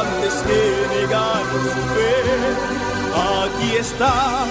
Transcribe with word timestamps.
antes 0.00 0.34
que 0.46 0.60
negar 1.00 1.44
su 1.74 1.82
fe. 1.94 2.16
Aquí 3.14 3.76
está 3.78 4.46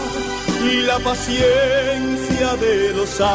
la 0.87 0.99
paciencia 0.99 2.55
de 2.55 2.93
los 2.93 3.09
santos. 3.09 3.25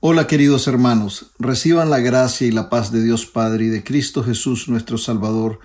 Hola 0.00 0.26
queridos 0.26 0.66
hermanos, 0.68 1.32
reciban 1.38 1.88
la 1.88 2.00
gracia 2.00 2.46
y 2.46 2.50
la 2.50 2.68
paz 2.68 2.92
de 2.92 3.02
Dios 3.02 3.24
Padre 3.24 3.64
y 3.64 3.68
de 3.68 3.82
Cristo 3.82 4.22
Jesús 4.22 4.68
nuestro 4.68 4.98
Salvador 4.98 5.60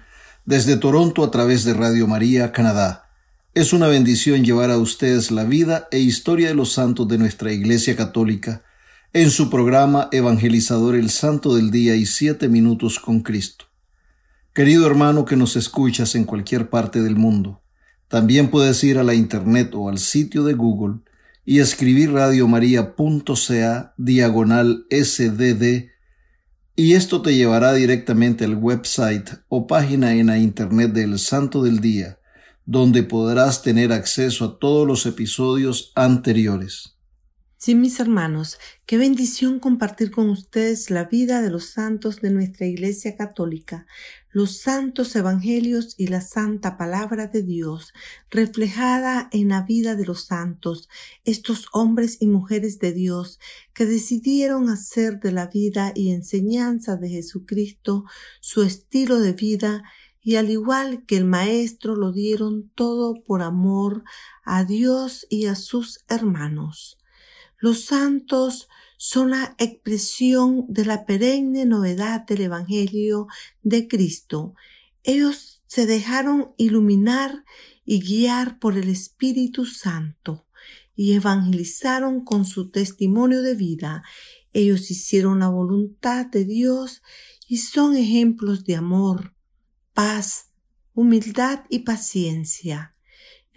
desde 0.46 0.78
Toronto 0.78 1.24
a 1.24 1.32
través 1.32 1.66
de 1.66 1.74
Radio 1.74 2.08
María, 2.08 2.54
Canadá. 2.54 3.10
Es 3.54 3.74
una 3.74 3.88
bendición 3.88 4.46
llevar 4.46 4.72
a 4.72 4.78
ustedes 4.78 5.32
la 5.32 5.44
vida 5.44 5.90
e 5.92 6.00
historia 6.00 6.48
de 6.48 6.54
los 6.54 6.72
santos 6.72 7.08
de 7.10 7.18
nuestra 7.18 7.52
Iglesia 7.52 7.98
Católica 7.98 8.64
en 9.12 9.32
su 9.32 9.50
programa 9.50 10.08
Evangelizador 10.12 10.96
el 10.96 11.10
Santo 11.10 11.56
del 11.56 11.72
Día 11.72 11.96
y 11.96 12.06
Siete 12.06 12.48
Minutos 12.48 13.00
con 13.00 13.22
Cristo. 13.22 13.66
Querido 14.54 14.86
hermano 14.86 15.26
que 15.26 15.36
nos 15.36 15.56
escuchas 15.56 16.14
en 16.14 16.26
cualquier 16.26 16.70
parte 16.70 17.02
del 17.02 17.16
mundo, 17.16 17.60
también 18.08 18.52
puedes 18.52 18.84
ir 18.84 19.00
a 19.00 19.04
la 19.04 19.16
internet 19.16 19.74
o 19.74 19.90
al 19.90 19.98
sitio 19.98 20.44
de 20.44 20.54
Google 20.54 21.00
y 21.44 21.58
escribir 21.58 22.12
radiomaria.ca 22.12 23.96
diagonal 23.98 24.86
sdd 24.92 25.90
y 26.76 26.94
esto 26.94 27.24
te 27.24 27.34
llevará 27.34 27.74
directamente 27.74 28.46
al 28.46 28.58
website 28.58 29.28
o 29.48 29.66
página 29.66 30.14
en 30.14 30.28
la 30.28 30.38
internet 30.38 30.92
del 30.94 31.18
Santo 31.18 31.64
del 31.64 31.80
Día, 31.80 32.20
donde 32.68 33.02
podrás 33.02 33.64
tener 33.64 33.92
acceso 33.92 34.46
a 34.46 34.60
todos 34.60 34.88
los 34.88 35.08
episodios 35.08 35.92
anteriores. 35.96 36.99
Sí, 37.62 37.76
mis 37.76 38.00
hermanos, 38.00 38.58
qué 38.86 38.98
bendición 38.98 39.60
compartir 39.60 40.12
con 40.12 40.30
ustedes 40.30 40.90
la 40.90 41.04
vida 41.04 41.42
de 41.42 41.50
los 41.50 41.66
santos 41.66 42.22
de 42.22 42.32
nuestra 42.32 42.66
Iglesia 42.66 43.18
Católica, 43.18 43.86
los 44.32 44.60
santos 44.60 45.14
evangelios 45.18 45.94
y 45.98 46.08
la 46.08 46.22
santa 46.22 46.78
palabra 46.78 47.28
de 47.28 47.44
Dios, 47.44 47.92
reflejada 48.30 49.28
en 49.34 49.50
la 49.50 49.64
vida 49.64 49.98
de 49.98 50.06
los 50.06 50.24
santos, 50.24 50.88
estos 51.26 51.68
hombres 51.74 52.22
y 52.22 52.28
mujeres 52.28 52.80
de 52.80 52.94
Dios 52.94 53.42
que 53.74 53.86
decidieron 53.86 54.70
hacer 54.70 55.20
de 55.20 55.34
la 55.34 55.48
vida 55.48 55.92
y 55.94 56.12
enseñanza 56.14 56.96
de 56.96 57.10
Jesucristo 57.10 58.06
su 58.40 58.64
estilo 58.64 59.20
de 59.20 59.34
vida 59.34 59.84
y 60.22 60.38
al 60.38 60.50
igual 60.50 61.06
que 61.06 61.18
el 61.18 61.26
Maestro 61.26 61.98
lo 61.98 62.14
dieron 62.14 62.70
todo 62.74 63.22
por 63.22 63.42
amor 63.42 64.06
a 64.46 64.64
Dios 64.64 65.28
y 65.30 65.48
a 65.48 65.56
sus 65.56 66.06
hermanos. 66.08 66.99
Los 67.60 67.86
santos 67.86 68.70
son 68.98 69.32
la 69.32 69.56
expresión 69.58 70.66
de 70.70 70.86
la 70.86 71.06
perenne 71.06 71.66
novedad 71.66 72.26
del 72.26 72.42
Evangelio 72.42 73.28
de 73.64 73.88
Cristo. 73.88 74.56
Ellos 75.04 75.62
se 75.68 75.86
dejaron 75.86 76.54
iluminar 76.58 77.44
y 77.86 78.02
guiar 78.02 78.60
por 78.60 78.78
el 78.78 78.90
Espíritu 78.90 79.66
Santo 79.66 80.48
y 80.96 81.14
evangelizaron 81.14 82.24
con 82.24 82.46
su 82.46 82.72
testimonio 82.72 83.42
de 83.42 83.56
vida. 83.56 84.04
Ellos 84.52 84.92
hicieron 84.92 85.40
la 85.40 85.50
voluntad 85.50 86.26
de 86.26 86.46
Dios 86.46 87.02
y 87.48 87.58
son 87.58 87.96
ejemplos 87.96 88.64
de 88.66 88.76
amor, 88.76 89.34
paz, 89.94 90.52
humildad 90.94 91.64
y 91.70 91.80
paciencia. 91.80 92.96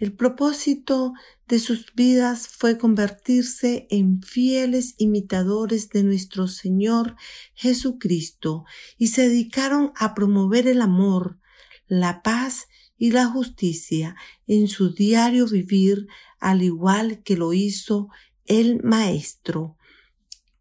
El 0.03 0.11
propósito 0.11 1.13
de 1.47 1.59
sus 1.59 1.93
vidas 1.95 2.49
fue 2.49 2.77
convertirse 2.77 3.87
en 3.89 4.21
fieles 4.21 4.95
imitadores 4.97 5.91
de 5.91 6.03
nuestro 6.03 6.49
Señor 6.49 7.15
Jesucristo 7.53 8.65
y 8.97 9.07
se 9.07 9.29
dedicaron 9.29 9.93
a 9.95 10.13
promover 10.13 10.67
el 10.67 10.81
amor, 10.81 11.39
la 11.87 12.21
paz 12.21 12.67
y 12.97 13.11
la 13.11 13.27
justicia 13.27 14.17
en 14.45 14.67
su 14.67 14.93
diario 14.93 15.47
vivir, 15.47 16.07
al 16.37 16.63
igual 16.63 17.23
que 17.23 17.37
lo 17.37 17.53
hizo 17.53 18.09
el 18.43 18.83
Maestro. 18.83 19.77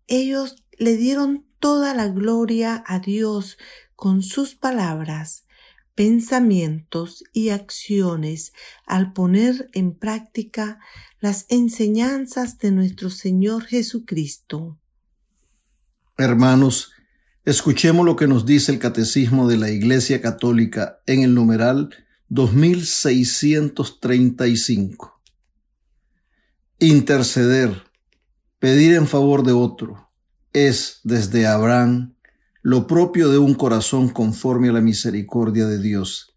Ellos 0.06 0.62
le 0.78 0.96
dieron 0.96 1.48
toda 1.58 1.94
la 1.94 2.06
gloria 2.06 2.84
a 2.86 3.00
Dios 3.00 3.58
con 3.96 4.22
sus 4.22 4.54
palabras 4.54 5.46
pensamientos 5.94 7.22
y 7.32 7.50
acciones 7.50 8.52
al 8.86 9.12
poner 9.12 9.70
en 9.72 9.94
práctica 9.94 10.80
las 11.20 11.46
enseñanzas 11.48 12.58
de 12.58 12.72
nuestro 12.72 13.10
Señor 13.10 13.64
Jesucristo. 13.64 14.78
Hermanos, 16.18 16.92
escuchemos 17.44 18.06
lo 18.06 18.16
que 18.16 18.26
nos 18.26 18.44
dice 18.46 18.72
el 18.72 18.78
Catecismo 18.78 19.46
de 19.48 19.56
la 19.56 19.70
Iglesia 19.70 20.20
Católica 20.20 21.00
en 21.06 21.22
el 21.22 21.34
numeral 21.34 21.90
2635. 22.28 25.20
Interceder, 26.78 27.82
pedir 28.58 28.94
en 28.94 29.06
favor 29.06 29.44
de 29.44 29.52
otro, 29.52 30.10
es 30.52 31.00
desde 31.04 31.46
Abraham 31.46 32.16
lo 32.62 32.86
propio 32.86 33.28
de 33.28 33.38
un 33.38 33.54
corazón 33.54 34.08
conforme 34.08 34.68
a 34.68 34.72
la 34.72 34.80
misericordia 34.80 35.66
de 35.66 35.80
Dios. 35.80 36.36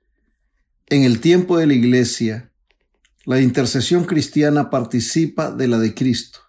En 0.87 1.03
el 1.03 1.19
tiempo 1.19 1.57
de 1.57 1.67
la 1.67 1.75
Iglesia, 1.75 2.51
la 3.25 3.41
intercesión 3.41 4.05
cristiana 4.05 4.71
participa 4.71 5.51
de 5.51 5.67
la 5.67 5.77
de 5.77 5.93
Cristo. 5.93 6.39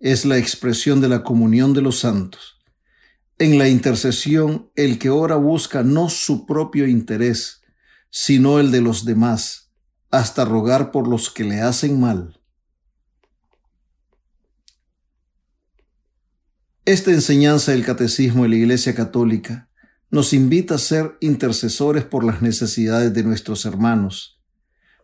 Es 0.00 0.24
la 0.24 0.38
expresión 0.38 1.00
de 1.00 1.08
la 1.08 1.22
comunión 1.22 1.72
de 1.72 1.82
los 1.82 2.00
santos. 2.00 2.56
En 3.38 3.58
la 3.58 3.68
intercesión, 3.68 4.70
el 4.74 4.98
que 4.98 5.10
ora 5.10 5.36
busca 5.36 5.84
no 5.84 6.08
su 6.08 6.44
propio 6.44 6.88
interés, 6.88 7.62
sino 8.10 8.58
el 8.58 8.72
de 8.72 8.80
los 8.80 9.04
demás, 9.04 9.70
hasta 10.10 10.44
rogar 10.44 10.90
por 10.90 11.06
los 11.06 11.30
que 11.30 11.44
le 11.44 11.60
hacen 11.60 12.00
mal. 12.00 12.35
Esta 16.86 17.10
enseñanza 17.10 17.72
del 17.72 17.84
Catecismo 17.84 18.44
de 18.44 18.50
la 18.50 18.54
Iglesia 18.54 18.94
Católica 18.94 19.68
nos 20.08 20.32
invita 20.32 20.76
a 20.76 20.78
ser 20.78 21.16
intercesores 21.20 22.04
por 22.04 22.22
las 22.22 22.42
necesidades 22.42 23.12
de 23.12 23.24
nuestros 23.24 23.66
hermanos, 23.66 24.40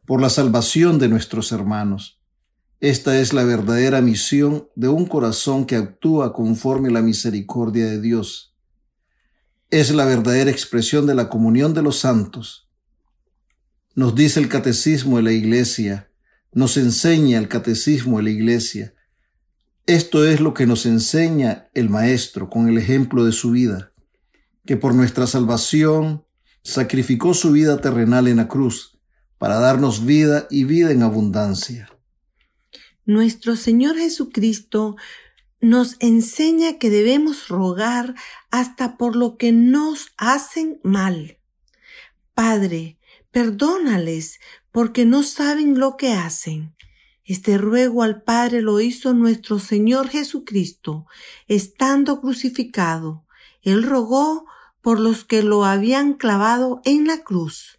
por 0.06 0.20
la 0.20 0.30
salvación 0.30 1.00
de 1.00 1.08
nuestros 1.08 1.50
hermanos. 1.50 2.20
Esta 2.78 3.18
es 3.18 3.32
la 3.32 3.42
verdadera 3.42 4.00
misión 4.00 4.68
de 4.76 4.86
un 4.86 5.06
corazón 5.06 5.66
que 5.66 5.74
actúa 5.74 6.32
conforme 6.32 6.88
a 6.88 6.92
la 6.92 7.02
misericordia 7.02 7.86
de 7.86 8.00
Dios. 8.00 8.54
Es 9.68 9.90
la 9.90 10.04
verdadera 10.04 10.52
expresión 10.52 11.04
de 11.08 11.16
la 11.16 11.28
comunión 11.28 11.74
de 11.74 11.82
los 11.82 11.98
santos. 11.98 12.70
Nos 13.96 14.14
dice 14.14 14.38
el 14.38 14.48
Catecismo 14.48 15.16
de 15.16 15.24
la 15.24 15.32
Iglesia, 15.32 16.12
nos 16.52 16.76
enseña 16.76 17.38
el 17.38 17.48
Catecismo 17.48 18.18
de 18.18 18.22
la 18.22 18.30
Iglesia, 18.30 18.94
esto 19.86 20.24
es 20.24 20.40
lo 20.40 20.54
que 20.54 20.66
nos 20.66 20.86
enseña 20.86 21.68
el 21.74 21.90
Maestro 21.90 22.48
con 22.48 22.68
el 22.68 22.78
ejemplo 22.78 23.24
de 23.24 23.32
su 23.32 23.50
vida, 23.50 23.92
que 24.64 24.76
por 24.76 24.94
nuestra 24.94 25.26
salvación 25.26 26.24
sacrificó 26.62 27.34
su 27.34 27.52
vida 27.52 27.80
terrenal 27.80 28.28
en 28.28 28.36
la 28.36 28.48
cruz 28.48 28.98
para 29.38 29.58
darnos 29.58 30.06
vida 30.06 30.46
y 30.50 30.64
vida 30.64 30.92
en 30.92 31.02
abundancia. 31.02 31.90
Nuestro 33.04 33.56
Señor 33.56 33.96
Jesucristo 33.96 34.96
nos 35.60 35.96
enseña 35.98 36.78
que 36.78 36.90
debemos 36.90 37.48
rogar 37.48 38.14
hasta 38.50 38.96
por 38.96 39.16
lo 39.16 39.36
que 39.36 39.50
nos 39.50 40.12
hacen 40.16 40.78
mal. 40.84 41.38
Padre, 42.34 42.98
perdónales 43.32 44.38
porque 44.70 45.04
no 45.04 45.24
saben 45.24 45.78
lo 45.78 45.96
que 45.96 46.12
hacen. 46.12 46.74
Este 47.24 47.56
ruego 47.56 48.02
al 48.02 48.22
Padre 48.22 48.62
lo 48.62 48.80
hizo 48.80 49.14
nuestro 49.14 49.58
Señor 49.58 50.08
Jesucristo, 50.08 51.06
estando 51.46 52.20
crucificado. 52.20 53.24
Él 53.62 53.84
rogó 53.84 54.46
por 54.80 54.98
los 54.98 55.24
que 55.24 55.42
lo 55.42 55.64
habían 55.64 56.14
clavado 56.14 56.80
en 56.84 57.06
la 57.06 57.22
cruz. 57.22 57.78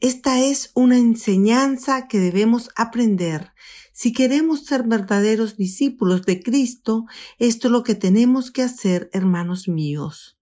Esta 0.00 0.40
es 0.40 0.70
una 0.74 0.96
enseñanza 0.96 2.08
que 2.08 2.18
debemos 2.18 2.70
aprender. 2.76 3.52
Si 3.92 4.12
queremos 4.12 4.64
ser 4.64 4.84
verdaderos 4.84 5.56
discípulos 5.56 6.24
de 6.24 6.40
Cristo, 6.40 7.06
esto 7.38 7.68
es 7.68 7.72
lo 7.72 7.82
que 7.82 7.94
tenemos 7.96 8.50
que 8.50 8.62
hacer, 8.62 9.10
hermanos 9.12 9.68
míos. 9.68 10.38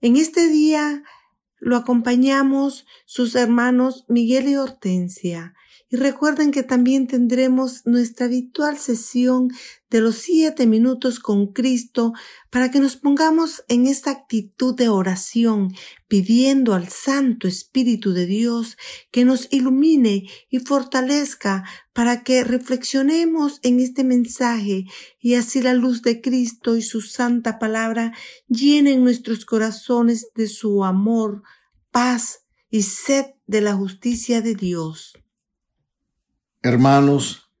En 0.00 0.16
este 0.16 0.48
día 0.48 1.02
lo 1.60 1.76
acompañamos 1.76 2.84
sus 3.06 3.34
hermanos 3.36 4.04
Miguel 4.08 4.48
y 4.48 4.56
Hortensia. 4.56 5.54
Y 5.90 5.96
recuerden 5.96 6.50
que 6.50 6.62
también 6.62 7.06
tendremos 7.06 7.86
nuestra 7.86 8.26
habitual 8.26 8.76
sesión 8.76 9.48
de 9.88 10.02
los 10.02 10.16
siete 10.16 10.66
minutos 10.66 11.18
con 11.18 11.54
Cristo 11.54 12.12
para 12.50 12.70
que 12.70 12.78
nos 12.78 12.96
pongamos 12.96 13.64
en 13.68 13.86
esta 13.86 14.10
actitud 14.10 14.74
de 14.76 14.90
oración, 14.90 15.72
pidiendo 16.06 16.74
al 16.74 16.88
Santo 16.88 17.48
Espíritu 17.48 18.12
de 18.12 18.26
Dios 18.26 18.76
que 19.10 19.24
nos 19.24 19.48
ilumine 19.50 20.28
y 20.50 20.58
fortalezca 20.58 21.64
para 21.94 22.22
que 22.22 22.44
reflexionemos 22.44 23.58
en 23.62 23.80
este 23.80 24.04
mensaje 24.04 24.84
y 25.18 25.34
así 25.34 25.62
la 25.62 25.72
luz 25.72 26.02
de 26.02 26.20
Cristo 26.20 26.76
y 26.76 26.82
su 26.82 27.00
santa 27.00 27.58
palabra 27.58 28.12
llenen 28.46 29.02
nuestros 29.02 29.46
corazones 29.46 30.28
de 30.34 30.48
su 30.48 30.84
amor, 30.84 31.42
paz 31.90 32.40
y 32.68 32.82
sed 32.82 33.24
de 33.46 33.62
la 33.62 33.72
justicia 33.72 34.42
de 34.42 34.54
Dios. 34.54 35.14
Hermanos, 36.62 37.52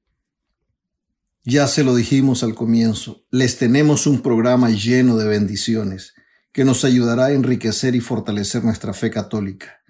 ya 1.44 1.68
se 1.68 1.84
lo 1.84 1.94
dijimos 1.94 2.42
al 2.42 2.56
comienzo, 2.56 3.24
les 3.30 3.56
tenemos 3.56 4.08
un 4.08 4.22
programa 4.22 4.70
lleno 4.70 5.16
de 5.16 5.28
bendiciones 5.28 6.14
que 6.50 6.64
nos 6.64 6.84
ayudará 6.84 7.26
a 7.26 7.32
enriquecer 7.32 7.94
y 7.94 8.00
fortalecer 8.00 8.64
nuestra 8.64 8.92
fe 8.92 9.12
católica. 9.12 9.82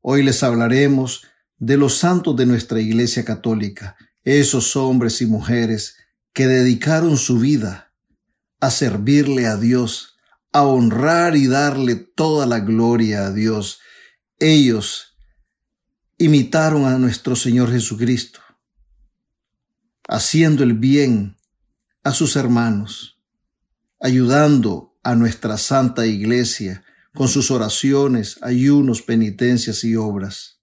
Hoy 0.00 0.24
les 0.24 0.42
hablaremos 0.42 1.28
de 1.58 1.76
los 1.76 1.98
santos 1.98 2.34
de 2.34 2.44
nuestra 2.44 2.80
Iglesia 2.80 3.24
Católica, 3.24 3.96
esos 4.24 4.74
hombres 4.74 5.22
y 5.22 5.26
mujeres 5.26 5.98
que 6.32 6.48
dedicaron 6.48 7.18
su 7.18 7.38
vida 7.38 7.92
a 8.58 8.72
servirle 8.72 9.46
a 9.46 9.56
Dios, 9.56 10.16
a 10.50 10.64
honrar 10.64 11.36
y 11.36 11.46
darle 11.46 11.94
toda 11.94 12.46
la 12.46 12.58
gloria 12.58 13.26
a 13.26 13.32
Dios. 13.32 13.78
Ellos 14.40 15.16
imitaron 16.18 16.84
a 16.84 16.98
nuestro 16.98 17.36
Señor 17.36 17.70
Jesucristo 17.70 18.40
haciendo 20.08 20.62
el 20.62 20.74
bien 20.74 21.36
a 22.02 22.12
sus 22.12 22.36
hermanos, 22.36 23.18
ayudando 24.00 24.96
a 25.02 25.14
nuestra 25.14 25.58
Santa 25.58 26.06
Iglesia 26.06 26.84
con 27.14 27.28
sus 27.28 27.50
oraciones, 27.50 28.38
ayunos, 28.42 29.02
penitencias 29.02 29.82
y 29.84 29.96
obras. 29.96 30.60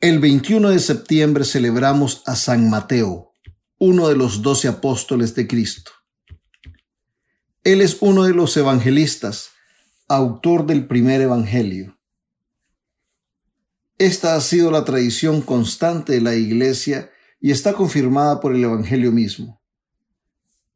El 0.00 0.18
21 0.18 0.70
de 0.70 0.80
septiembre 0.80 1.44
celebramos 1.44 2.22
a 2.26 2.34
San 2.34 2.68
Mateo, 2.68 3.32
uno 3.78 4.08
de 4.08 4.16
los 4.16 4.42
doce 4.42 4.66
apóstoles 4.66 5.34
de 5.34 5.46
Cristo. 5.46 5.92
Él 7.62 7.80
es 7.80 7.98
uno 8.00 8.24
de 8.24 8.34
los 8.34 8.56
evangelistas, 8.56 9.50
autor 10.08 10.66
del 10.66 10.88
primer 10.88 11.20
evangelio. 11.20 11.96
Esta 13.98 14.34
ha 14.34 14.40
sido 14.40 14.72
la 14.72 14.84
tradición 14.84 15.40
constante 15.42 16.14
de 16.14 16.20
la 16.20 16.34
Iglesia 16.34 17.11
y 17.42 17.50
está 17.50 17.74
confirmada 17.74 18.40
por 18.40 18.54
el 18.54 18.62
Evangelio 18.62 19.10
mismo. 19.10 19.60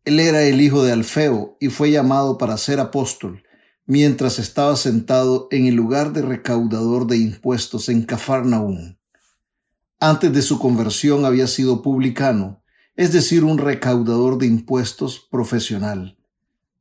Él 0.04 0.18
era 0.18 0.42
el 0.42 0.60
hijo 0.60 0.82
de 0.82 0.90
Alfeo 0.90 1.56
y 1.60 1.68
fue 1.68 1.92
llamado 1.92 2.38
para 2.38 2.58
ser 2.58 2.80
apóstol, 2.80 3.44
mientras 3.86 4.40
estaba 4.40 4.76
sentado 4.76 5.46
en 5.52 5.66
el 5.66 5.76
lugar 5.76 6.12
de 6.12 6.22
recaudador 6.22 7.06
de 7.06 7.18
impuestos 7.18 7.88
en 7.88 8.02
Cafarnaúm. 8.02 8.96
Antes 10.00 10.32
de 10.32 10.42
su 10.42 10.58
conversión 10.58 11.24
había 11.24 11.46
sido 11.46 11.82
publicano, 11.82 12.64
es 12.96 13.12
decir, 13.12 13.44
un 13.44 13.58
recaudador 13.58 14.36
de 14.36 14.46
impuestos 14.46 15.24
profesional. 15.30 16.18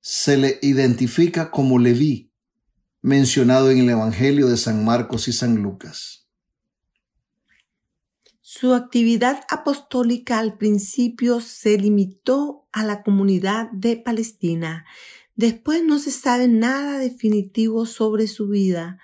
Se 0.02 0.36
le 0.36 0.58
identifica 0.64 1.52
como 1.52 1.78
Leví, 1.78 2.32
mencionado 3.02 3.70
en 3.70 3.80
el 3.80 3.90
Evangelio 3.92 4.48
de 4.48 4.58
San 4.58 4.84
Marcos 4.84 5.28
y 5.28 5.34
San 5.34 5.58
Lucas. 5.58 6.25
Su 8.58 8.74
actividad 8.74 9.42
apostólica 9.50 10.40
al 10.40 10.58
principio 10.58 11.42
se 11.42 11.78
limitó 11.78 12.70
a 12.72 12.86
la 12.86 13.04
comunidad 13.04 13.70
de 13.72 13.98
Palestina. 13.98 14.86
Después 15.36 15.84
no 15.84 16.00
se 16.00 16.12
sabe 16.12 16.48
nada 16.48 16.98
definitivo 16.98 17.86
sobre 17.86 18.28
su 18.28 18.48
vida. 18.48 18.98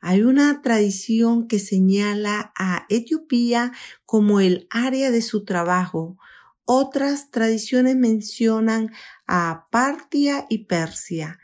Hay 0.00 0.22
una 0.22 0.60
tradición 0.60 1.46
que 1.46 1.60
señala 1.60 2.52
a 2.58 2.84
Etiopía 2.88 3.70
como 4.06 4.40
el 4.40 4.66
área 4.70 5.12
de 5.12 5.22
su 5.22 5.44
trabajo. 5.44 6.18
Otras 6.64 7.30
tradiciones 7.30 7.94
mencionan 7.94 8.90
a 9.28 9.68
Partia 9.70 10.46
y 10.50 10.64
Persia. 10.64 11.38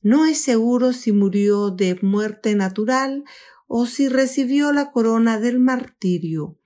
No 0.00 0.24
es 0.24 0.40
seguro 0.40 0.94
si 0.94 1.12
murió 1.12 1.68
de 1.68 1.98
muerte 2.00 2.54
natural 2.54 3.24
o 3.66 3.84
si 3.84 4.08
recibió 4.08 4.72
la 4.72 4.90
corona 4.90 5.38
del 5.38 5.58
martirio. 5.58 6.56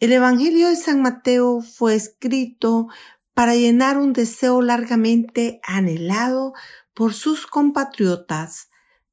El 0.00 0.12
Evangelio 0.12 0.70
de 0.70 0.76
San 0.76 1.02
Mateo 1.02 1.60
fue 1.60 1.94
escrito 1.94 2.88
para 3.34 3.54
llenar 3.54 3.98
un 3.98 4.14
deseo 4.14 4.62
largamente 4.62 5.60
anhelado 5.62 6.54
por 6.94 7.12
sus 7.12 7.46
compatriotas, 7.46 8.70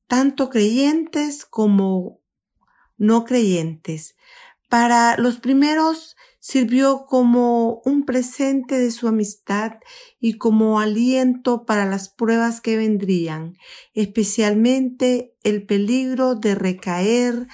tanto 0.07 0.50
creyentes 0.50 1.44
como 1.44 2.22
no 2.95 3.25
creyentes. 3.25 4.16
Para 4.69 5.18
los 5.18 5.39
primeros 5.39 6.16
sirvió 6.39 7.06
como 7.06 7.81
un 7.83 8.06
presente 8.06 8.80
de 8.80 8.92
su 8.92 9.10
amistad 9.10 9.74
y 10.22 10.38
como 10.38 10.80
aliento 10.80 11.66
para 11.66 11.86
las 11.86 12.07
pruebas 12.07 12.62
que 12.62 12.78
vendrían, 12.78 13.57
especialmente 13.94 15.35
el 15.44 15.66
peligro 15.66 16.35
de 16.35 16.56
recaer 16.56 17.47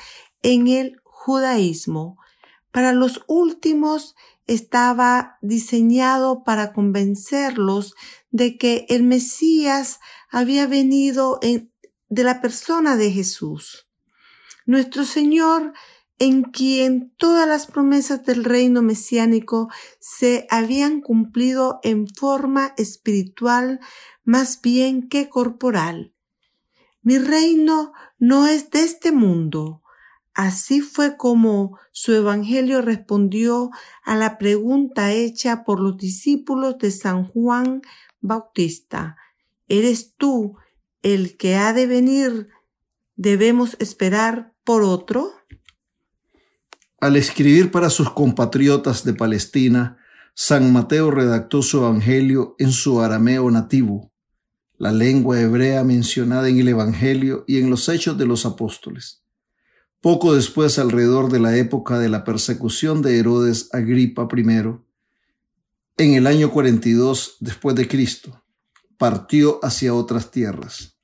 en 0.43 0.67
el 0.67 1.01
judaísmo, 1.03 2.19
para 2.73 2.91
los 2.91 3.23
últimos 3.27 4.15
estaba 4.47 5.37
diseñado 5.41 6.43
para 6.43 6.73
convencerlos 6.73 7.93
de 8.31 8.57
que 8.57 8.87
el 8.89 9.03
Mesías 9.03 9.99
había 10.29 10.65
venido 10.65 11.39
de 11.39 12.23
la 12.23 12.41
persona 12.41 12.97
de 12.97 13.11
Jesús. 13.11 13.87
Nuestro 14.65 15.05
Señor, 15.05 15.73
en 16.17 16.41
quien 16.41 17.13
todas 17.17 17.47
las 17.47 17.67
promesas 17.67 18.25
del 18.25 18.43
reino 18.43 18.81
mesiánico 18.81 19.69
se 19.99 20.47
habían 20.49 20.99
cumplido 21.01 21.79
en 21.83 22.07
forma 22.07 22.73
espiritual 22.77 23.79
más 24.23 24.61
bien 24.61 25.07
que 25.09 25.29
corporal. 25.29 26.15
Mi 27.03 27.19
reino 27.19 27.93
no 28.17 28.47
es 28.47 28.71
de 28.71 28.83
este 28.83 29.11
mundo. 29.11 29.82
Así 30.33 30.81
fue 30.81 31.15
como 31.15 31.77
su 31.91 32.13
Evangelio 32.13 32.81
respondió 32.81 33.69
a 34.03 34.15
la 34.15 34.37
pregunta 34.39 35.11
hecha 35.11 35.63
por 35.63 35.79
los 35.79 35.97
discípulos 35.97 36.77
de 36.79 36.89
San 36.89 37.25
Juan 37.25 37.81
Bautista. 38.19 39.15
¿Eres 39.67 40.15
tú 40.17 40.57
el 41.03 41.37
que 41.37 41.55
ha 41.55 41.73
de 41.73 41.85
venir? 41.85 42.49
¿Debemos 43.15 43.77
esperar 43.79 44.53
por 44.63 44.81
otro? 44.81 45.31
Al 46.99 47.15
escribir 47.15 47.69
para 47.69 47.91
sus 47.91 48.09
compatriotas 48.09 49.03
de 49.03 49.13
Palestina, 49.13 49.97
San 50.33 50.73
Mateo 50.73 51.11
redactó 51.11 51.61
su 51.61 51.77
Evangelio 51.77 52.55
en 52.57 52.71
su 52.71 53.01
arameo 53.01 53.51
nativo, 53.51 54.11
la 54.77 54.91
lengua 54.91 55.39
hebrea 55.39 55.83
mencionada 55.83 56.49
en 56.49 56.59
el 56.59 56.69
Evangelio 56.69 57.43
y 57.45 57.59
en 57.59 57.69
los 57.69 57.87
Hechos 57.87 58.17
de 58.17 58.25
los 58.25 58.47
Apóstoles. 58.47 59.22
Poco 60.03 60.35
después, 60.35 60.79
alrededor 60.79 61.31
de 61.31 61.39
la 61.39 61.55
época 61.55 61.97
de 61.97 62.09
la 62.09 62.25
persecución 62.25 63.01
de 63.01 63.17
Herodes 63.19 63.69
Agripa 63.71 64.27
I, 64.35 64.43
en 65.95 66.13
el 66.15 66.27
año 66.27 66.51
42 66.51 67.37
después 67.39 67.73
de 67.77 67.87
Cristo, 67.87 68.43
partió 68.97 69.63
hacia 69.63 69.93
otras 69.93 70.29
tierras. 70.29 70.97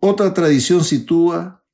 Otra 0.00 0.34
tradición 0.34 0.82
sitúa 0.82 1.64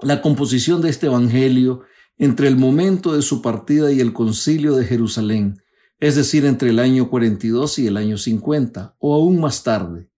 la 0.00 0.22
composición 0.22 0.82
de 0.82 0.90
este 0.90 1.06
evangelio 1.06 1.82
entre 2.18 2.48
el 2.48 2.56
momento 2.56 3.14
de 3.14 3.22
su 3.22 3.42
partida 3.42 3.92
y 3.92 4.00
el 4.00 4.12
concilio 4.12 4.74
de 4.74 4.86
Jerusalén, 4.86 5.62
es 6.00 6.16
decir, 6.16 6.44
entre 6.46 6.70
el 6.70 6.80
año 6.80 7.08
42 7.08 7.78
y 7.78 7.86
el 7.86 7.96
año 7.96 8.18
50, 8.18 8.96
o 8.98 9.14
aún 9.14 9.38
más 9.40 9.62
tarde. 9.62 10.10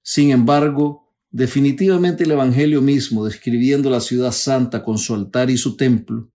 Sin 0.00 0.30
embargo, 0.30 1.05
definitivamente 1.36 2.24
el 2.24 2.30
Evangelio 2.30 2.80
mismo, 2.80 3.26
describiendo 3.26 3.90
la 3.90 4.00
ciudad 4.00 4.32
santa 4.32 4.82
con 4.82 4.96
su 4.96 5.14
altar 5.14 5.50
y 5.50 5.58
su 5.58 5.76
templo, 5.76 6.30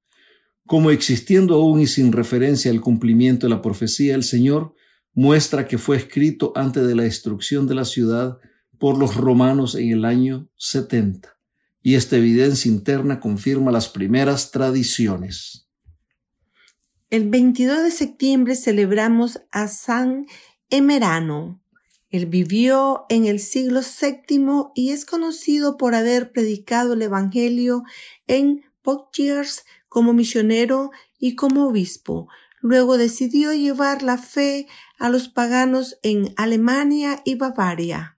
como 0.68 0.92
existiendo 0.92 1.56
aún 1.56 1.82
y 1.82 1.88
sin 1.88 2.12
referencia 2.12 2.70
al 2.70 2.82
cumplimiento 2.82 3.48
de 3.48 3.50
la 3.50 3.64
profecía 3.64 4.12
del 4.12 4.24
Señor, 4.24 4.76
muestra 5.16 5.68
que 5.68 5.80
fue 5.80 5.98
escrito 5.98 6.54
antes 6.56 6.86
de 6.86 6.94
la 6.94 7.02
destrucción 7.02 7.66
de 7.66 7.74
la 7.74 7.86
ciudad 7.86 8.38
por 8.78 9.00
los 9.00 9.16
romanos 9.16 9.74
en 9.74 9.90
el 9.90 10.06
año 10.06 10.50
70, 10.58 11.36
y 11.82 11.96
esta 11.96 12.18
evidencia 12.18 12.72
interna 12.72 13.20
confirma 13.20 13.72
las 13.72 13.90
primeras 13.90 14.52
tradiciones. 14.52 15.68
El 17.10 17.28
22 17.28 17.84
de 17.84 17.92
septiembre 17.92 18.56
celebramos 18.56 19.42
a 19.52 19.68
San 19.68 20.28
Emerano. 20.70 21.61
Él 22.12 22.26
vivió 22.26 23.06
en 23.10 23.26
el 23.26 23.40
siglo 23.40 23.82
VII 23.82 24.72
y 24.76 24.92
es 24.92 25.06
conocido 25.06 25.78
por 25.78 25.96
haber 25.96 26.32
predicado 26.32 26.94
el 26.94 27.02
Evangelio 27.02 27.84
en 28.28 28.64
Poitiers 28.82 29.66
como 29.88 30.14
misionero 30.14 30.92
y 31.18 31.36
como 31.36 31.68
obispo. 31.68 32.28
Luego 32.60 32.98
decidió 32.98 33.54
llevar 33.54 34.04
la 34.04 34.18
fe 34.18 34.68
a 35.00 35.10
los 35.10 35.30
paganos 35.30 35.98
en 36.04 36.34
Alemania 36.36 37.22
y 37.26 37.36
Bavaria. 37.36 38.18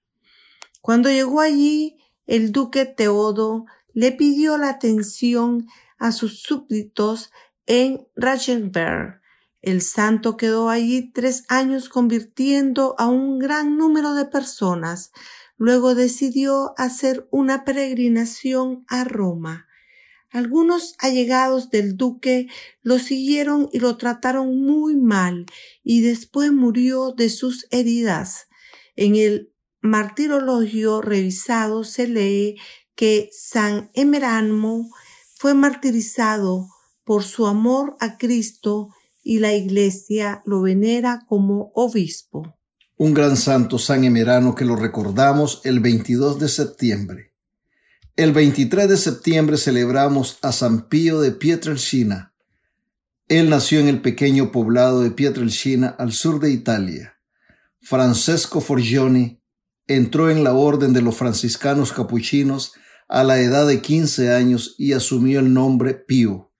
Cuando 0.81 1.09
llegó 1.09 1.39
allí, 1.39 1.97
el 2.25 2.51
duque 2.51 2.85
Teodo 2.85 3.65
le 3.93 4.11
pidió 4.11 4.57
la 4.57 4.69
atención 4.69 5.67
a 5.97 6.11
sus 6.11 6.41
súbditos 6.41 7.31
en 7.67 8.07
Rachenberg. 8.15 9.22
El 9.63 9.81
santo 9.81 10.35
quedó 10.35 10.69
allí 10.69 11.09
tres 11.13 11.45
años 11.47 11.87
convirtiendo 11.87 12.95
a 12.99 13.07
un 13.07 13.39
gran 13.39 13.77
número 13.77 14.13
de 14.13 14.25
personas. 14.25 15.13
Luego 15.55 15.95
decidió 15.95 16.73
hacer 16.77 17.29
una 17.31 17.63
peregrinación 17.63 18.83
a 18.89 19.05
Roma. 19.05 19.67
Algunos 20.31 20.95
allegados 20.99 21.69
del 21.69 21.95
duque 21.95 22.47
lo 22.81 22.99
siguieron 22.99 23.69
y 23.71 23.79
lo 23.79 23.95
trataron 23.95 24.61
muy 24.65 24.97
mal 24.97 25.45
y 25.81 26.01
después 26.01 26.51
murió 26.51 27.13
de 27.13 27.29
sus 27.29 27.65
heridas. 27.71 28.47
En 28.97 29.15
el 29.15 29.53
martirologio 29.79 31.01
revisado 31.01 31.85
se 31.85 32.07
lee 32.09 32.57
que 32.95 33.29
San 33.31 33.91
Emeramo 33.93 34.89
fue 35.35 35.53
martirizado 35.53 36.67
por 37.05 37.23
su 37.23 37.47
amor 37.47 37.95
a 38.01 38.17
Cristo 38.17 38.89
y 39.23 39.39
la 39.39 39.53
Iglesia 39.53 40.41
lo 40.45 40.61
venera 40.61 41.21
como 41.27 41.71
obispo. 41.73 42.57
Un 42.97 43.13
gran 43.13 43.37
santo 43.37 43.79
San 43.79 44.03
Emerano 44.03 44.53
que 44.53 44.65
lo 44.65 44.75
recordamos 44.75 45.61
el 45.63 45.79
22 45.79 46.39
de 46.39 46.49
septiembre. 46.49 47.33
El 48.15 48.31
23 48.31 48.87
de 48.87 48.97
septiembre 48.97 49.57
celebramos 49.57 50.37
a 50.43 50.51
San 50.51 50.87
Pío 50.87 51.19
de 51.19 51.31
Pietrelcina. 51.31 52.33
Él 53.27 53.49
nació 53.49 53.79
en 53.79 53.87
el 53.87 54.01
pequeño 54.01 54.51
poblado 54.51 55.01
de 55.01 55.09
Pietrelcina 55.09 55.87
al 55.87 56.11
sur 56.11 56.39
de 56.39 56.51
Italia. 56.51 57.15
Francesco 57.81 58.61
Forgione 58.61 59.41
entró 59.87 60.29
en 60.29 60.43
la 60.43 60.53
orden 60.53 60.93
de 60.93 61.01
los 61.01 61.15
franciscanos 61.15 61.91
capuchinos 61.91 62.73
a 63.07 63.23
la 63.23 63.39
edad 63.39 63.67
de 63.67 63.81
15 63.81 64.31
años 64.31 64.75
y 64.77 64.93
asumió 64.93 65.39
el 65.39 65.53
nombre 65.53 65.93
Pío. 65.93 66.52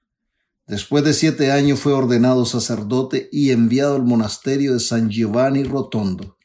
Después 0.65 1.03
de 1.03 1.13
siete 1.13 1.51
años 1.51 1.79
fue 1.79 1.93
ordenado 1.93 2.45
sacerdote 2.45 3.27
y 3.31 3.51
enviado 3.51 3.95
al 3.95 4.03
monasterio 4.03 4.73
de 4.73 4.79
San 4.79 5.09
Giovanni 5.09 5.63
Rotondo. 5.63 6.37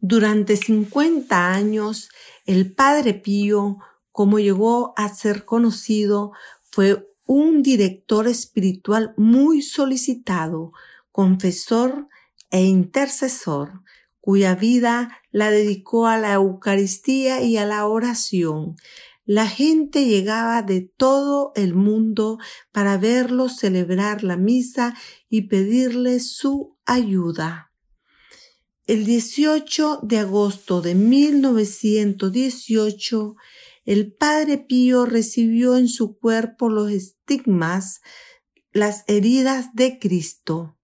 Durante 0.00 0.56
50 0.56 1.52
años 1.52 2.10
el 2.44 2.74
Padre 2.74 3.14
Pío, 3.14 3.78
como 4.10 4.38
llegó 4.38 4.92
a 4.96 5.08
ser 5.14 5.44
conocido, 5.44 6.32
fue 6.70 7.08
un 7.24 7.62
director 7.62 8.26
espiritual 8.26 9.14
muy 9.16 9.62
solicitado, 9.62 10.72
confesor 11.10 12.08
e 12.50 12.64
intercesor, 12.64 13.82
cuya 14.20 14.54
vida 14.54 15.20
la 15.30 15.50
dedicó 15.50 16.06
a 16.06 16.18
la 16.18 16.34
Eucaristía 16.34 17.40
y 17.40 17.56
a 17.56 17.64
la 17.64 17.86
oración. 17.86 18.76
La 19.24 19.46
gente 19.46 20.04
llegaba 20.04 20.62
de 20.62 20.80
todo 20.80 21.52
el 21.54 21.74
mundo 21.74 22.38
para 22.72 22.98
verlo 22.98 23.48
celebrar 23.48 24.24
la 24.24 24.36
misa 24.36 24.96
y 25.28 25.42
pedirle 25.42 26.18
su 26.18 26.76
ayuda. 26.84 27.72
El 28.84 29.04
18 29.04 30.00
de 30.02 30.18
agosto 30.18 30.82
de 30.82 30.96
1918, 30.96 33.36
el 33.84 34.12
Padre 34.12 34.58
Pío 34.58 35.06
recibió 35.06 35.76
en 35.76 35.86
su 35.86 36.18
cuerpo 36.18 36.68
los 36.68 36.90
estigmas, 36.90 38.00
las 38.72 39.04
heridas 39.06 39.72
de 39.74 40.00
Cristo. 40.00 40.76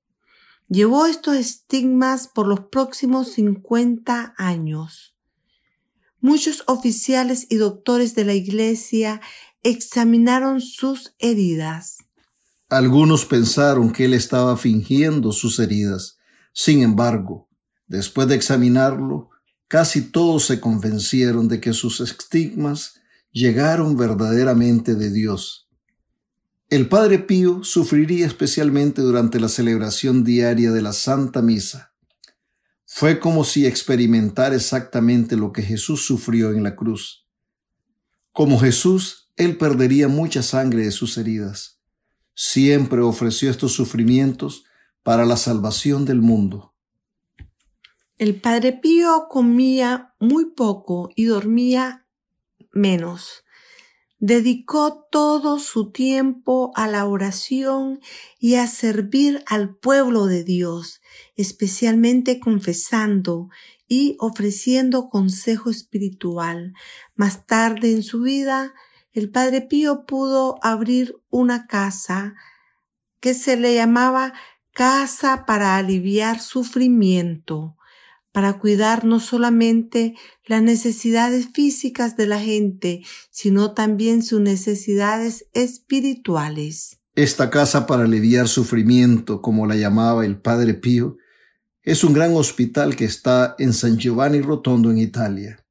Llevó 0.69 1.07
estos 1.07 1.35
estigmas 1.35 2.29
por 2.29 2.47
los 2.47 2.61
próximos 2.61 3.33
50 3.33 4.35
años. 4.37 5.18
Muchos 6.21 6.65
oficiales 6.67 7.47
y 7.49 7.57
doctores 7.57 8.15
de 8.15 8.25
la 8.25 8.35
Iglesia 8.35 9.21
examinaron 9.63 10.61
sus 10.61 11.15
heridas. 11.19 11.99
Algunos 12.69 13.25
pensaron 13.25 13.93
que 13.93 14.05
él 14.05 14.15
estaba 14.15 14.57
fingiendo 14.57 15.33
sus 15.33 15.59
heridas. 15.59 16.19
Sin 16.53 16.83
embargo, 16.83 17.49
Después 17.89 18.29
de 18.29 18.35
examinarlo, 18.35 19.31
casi 19.67 20.03
todos 20.03 20.45
se 20.45 20.61
convencieron 20.61 21.49
de 21.49 21.59
que 21.61 21.73
sus 21.73 22.01
estigmas 22.01 23.01
llegaron 23.33 23.97
verdaderamente 23.97 24.95
de 24.95 25.11
Dios. 25.11 25.71
El 26.69 26.89
Padre 26.89 27.19
Pío 27.19 27.65
sufriría 27.65 28.27
especialmente 28.27 29.01
durante 29.01 29.41
la 29.41 29.49
celebración 29.49 30.23
diaria 30.23 30.71
de 30.71 30.83
la 30.83 30.93
Santa 30.93 31.41
Misa. 31.41 31.88
Fue 32.91 33.21
como 33.21 33.45
si 33.45 33.67
experimentara 33.67 34.57
exactamente 34.57 35.37
lo 35.37 35.53
que 35.53 35.63
Jesús 35.63 36.07
sufrió 36.07 36.53
en 36.53 36.63
la 36.63 36.75
cruz. 36.75 37.29
Como 38.33 38.59
Jesús, 38.59 39.31
él 39.37 39.59
perdería 39.59 40.09
mucha 40.09 40.43
sangre 40.43 40.85
de 40.85 40.91
sus 40.91 41.19
heridas. 41.19 41.83
Siempre 42.35 43.03
ofreció 43.03 43.51
estos 43.51 43.73
sufrimientos 43.73 44.65
para 45.03 45.27
la 45.27 45.37
salvación 45.37 46.07
del 46.07 46.23
mundo. 46.23 46.75
El 48.17 48.41
padre 48.41 48.73
Pío 48.73 49.27
comía 49.29 50.15
muy 50.19 50.47
poco 50.47 51.11
y 51.15 51.27
dormía 51.27 52.07
menos. 52.73 53.45
Dedicó 54.21 55.07
todo 55.13 55.61
su 55.61 55.93
tiempo 55.93 56.73
a 56.75 56.89
la 56.89 57.07
oración 57.07 58.01
y 58.41 58.57
a 58.57 58.67
servir 58.67 59.45
al 59.47 59.77
pueblo 59.77 60.27
de 60.27 60.43
Dios, 60.43 61.01
especialmente 61.37 62.41
confesando 62.41 63.49
y 63.87 64.17
ofreciendo 64.19 65.09
consejo 65.09 65.71
espiritual. 65.71 66.75
Más 67.15 67.47
tarde 67.47 67.93
en 67.93 68.03
su 68.03 68.23
vida, 68.23 68.75
el 69.13 69.31
Padre 69.31 69.63
Pío 69.63 70.05
pudo 70.05 70.59
abrir 70.63 71.17
una 71.31 71.69
casa 71.69 72.35
que 73.21 73.35
se 73.35 73.57
le 73.57 73.75
llamaba 73.75 74.35
Casa 74.73 75.45
para 75.47 75.77
aliviar 75.77 76.41
sufrimiento 76.41 77.78
para 78.33 78.59
cuidar 78.59 79.05
no 79.05 79.21
solamente 79.21 80.15
las 80.47 80.63
necesidades 80.63 81.49
físicas 81.53 82.17
de 82.17 82.27
la 82.27 82.41
gente, 82.41 83.03
sino 83.31 83.73
también 83.73 84.23
sus 84.23 84.41
necesidades 84.41 85.47
espirituales. 85.55 86.99
Esta 87.15 87.51
casa 87.51 87.87
para 87.87 88.05
aliviar 88.05 88.49
sufrimiento, 88.49 89.43
como 89.43 89.67
la 89.67 89.77
llamaba 89.77 90.25
el 90.25 90.41
Padre 90.41 90.73
Pío, 90.75 91.17
es 91.83 92.05
un 92.05 92.13
gran 92.13 92.37
hospital 92.37 92.95
que 92.97 93.07
está 93.07 93.55
en 93.59 93.73
San 93.73 93.97
Giovanni 93.97 94.41
Rotondo, 94.41 94.91
en 94.91 94.99
Italia. 94.99 95.65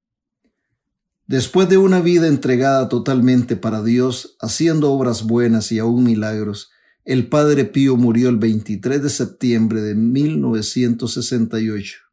Después 1.27 1.69
de 1.69 1.77
una 1.77 2.01
vida 2.01 2.27
entregada 2.27 2.89
totalmente 2.89 3.55
para 3.55 3.83
Dios, 3.83 4.35
haciendo 4.39 4.91
obras 4.91 5.23
buenas 5.23 5.71
y 5.71 5.79
aún 5.79 6.03
milagros, 6.03 6.71
el 7.05 7.29
Padre 7.29 7.65
Pío 7.65 7.97
murió 7.97 8.29
el 8.29 8.37
23 8.37 9.03
de 9.03 9.09
septiembre 9.09 9.81
de 9.81 9.95
1968. 9.95 12.06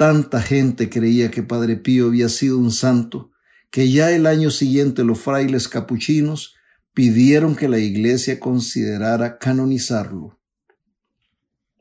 Tanta 0.00 0.40
gente 0.40 0.88
creía 0.88 1.30
que 1.30 1.42
Padre 1.42 1.76
Pío 1.76 2.06
había 2.06 2.30
sido 2.30 2.56
un 2.56 2.72
santo, 2.72 3.32
que 3.70 3.92
ya 3.92 4.10
el 4.12 4.24
año 4.24 4.50
siguiente 4.50 5.04
los 5.04 5.20
frailes 5.20 5.68
capuchinos 5.68 6.54
pidieron 6.94 7.54
que 7.54 7.68
la 7.68 7.78
iglesia 7.78 8.40
considerara 8.40 9.36
canonizarlo. 9.36 10.40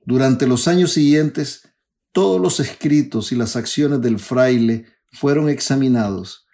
Durante 0.04 0.48
los 0.48 0.68
años 0.68 0.92
siguientes, 0.92 1.70
todos 2.12 2.42
los 2.42 2.60
escritos 2.60 3.32
y 3.32 3.38
las 3.38 3.56
acciones 3.56 4.02
del 4.02 4.20
fraile 4.20 4.88
fueron 5.14 5.48
examinados, 5.48 6.46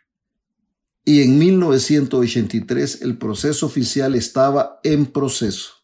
y 1.03 1.23
en 1.23 1.39
1983 1.39 3.01
el 3.01 3.17
proceso 3.17 3.65
oficial 3.65 4.13
estaba 4.13 4.79
en 4.83 5.07
proceso. 5.07 5.74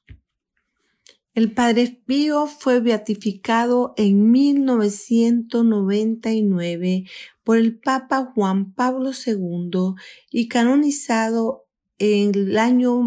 El 1.33 1.53
Padre 1.53 2.03
Pío 2.05 2.45
fue 2.45 2.81
beatificado 2.81 3.93
en 3.95 4.31
1999 4.31 7.05
por 7.45 7.57
el 7.57 7.79
Papa 7.79 8.33
Juan 8.35 8.73
Pablo 8.73 9.11
II 9.25 9.93
y 10.29 10.50
canonizado 10.50 11.63
en 12.00 12.35
el 12.35 12.57
año 12.57 13.01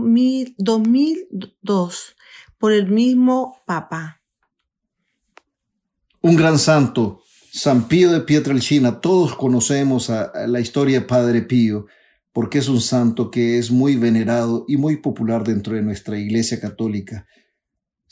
2002 0.56 2.16
por 2.56 2.72
el 2.72 2.88
mismo 2.88 3.58
Papa. 3.66 4.22
Un 6.22 6.36
gran 6.36 6.58
santo, 6.58 7.20
San 7.52 7.88
Pío 7.88 8.10
de 8.10 8.22
Pietrelcina. 8.22 9.02
Todos 9.02 9.34
conocemos 9.34 10.10
la 10.46 10.60
historia 10.60 11.00
de 11.00 11.06
Padre 11.06 11.42
Pío 11.42 11.88
porque 12.32 12.56
es 12.56 12.68
un 12.68 12.80
santo 12.80 13.30
que 13.30 13.58
es 13.58 13.70
muy 13.70 13.96
venerado 13.96 14.64
y 14.66 14.78
muy 14.78 14.96
popular 14.96 15.44
dentro 15.44 15.74
de 15.74 15.82
nuestra 15.82 16.18
Iglesia 16.18 16.58
Católica 16.58 17.26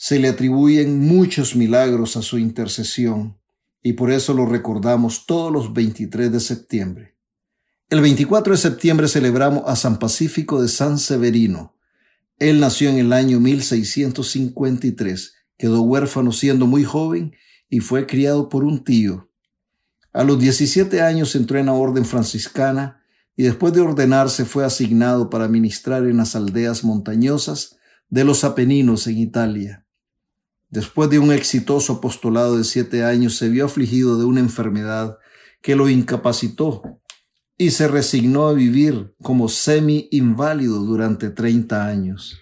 se 0.03 0.19
le 0.19 0.27
atribuyen 0.27 0.99
muchos 0.99 1.55
milagros 1.55 2.17
a 2.17 2.21
su 2.21 2.37
intercesión 2.37 3.37
y 3.81 3.93
por 3.93 4.11
eso 4.11 4.33
lo 4.33 4.45
recordamos 4.45 5.25
todos 5.25 5.49
los 5.49 5.71
23 5.71 6.29
de 6.29 6.41
septiembre. 6.41 7.15
El 7.87 8.01
24 8.01 8.51
de 8.51 8.57
septiembre 8.57 9.07
celebramos 9.07 9.63
a 9.65 9.77
San 9.77 9.99
Pacífico 9.99 10.61
de 10.61 10.67
San 10.67 10.99
Severino. 10.99 11.77
Él 12.37 12.59
nació 12.59 12.89
en 12.89 12.97
el 12.97 13.13
año 13.13 13.39
1653, 13.39 15.35
quedó 15.57 15.81
huérfano 15.83 16.33
siendo 16.33 16.67
muy 16.67 16.83
joven 16.83 17.33
y 17.69 17.79
fue 17.79 18.05
criado 18.05 18.49
por 18.49 18.65
un 18.65 18.83
tío. 18.83 19.31
A 20.11 20.25
los 20.25 20.37
17 20.37 21.01
años 21.01 21.33
entró 21.33 21.59
en 21.59 21.67
la 21.67 21.73
orden 21.73 22.03
franciscana 22.03 23.01
y 23.37 23.43
después 23.43 23.71
de 23.71 23.79
ordenarse 23.79 24.43
fue 24.43 24.65
asignado 24.65 25.29
para 25.29 25.47
ministrar 25.47 26.05
en 26.05 26.17
las 26.17 26.35
aldeas 26.35 26.83
montañosas 26.83 27.77
de 28.09 28.25
los 28.25 28.43
Apeninos 28.43 29.07
en 29.07 29.17
Italia. 29.17 29.83
Después 30.73 31.09
de 31.11 31.19
un 31.19 31.31
exitoso 31.31 31.93
apostolado 31.93 32.57
de 32.57 32.63
siete 32.63 33.03
años, 33.03 33.37
se 33.37 33.47
vio 33.47 33.65
afligido 33.65 34.17
de 34.17 34.25
una 34.25 34.39
enfermedad 34.39 35.19
que 35.61 35.75
lo 35.75 35.87
incapacitó 35.87 36.99
y 37.59 37.69
se 37.69 37.87
resignó 37.87 38.47
a 38.47 38.53
vivir 38.53 39.13
como 39.21 39.49
semi-inválido 39.49 40.79
durante 40.79 41.29
30 41.29 41.85
años. 41.85 42.39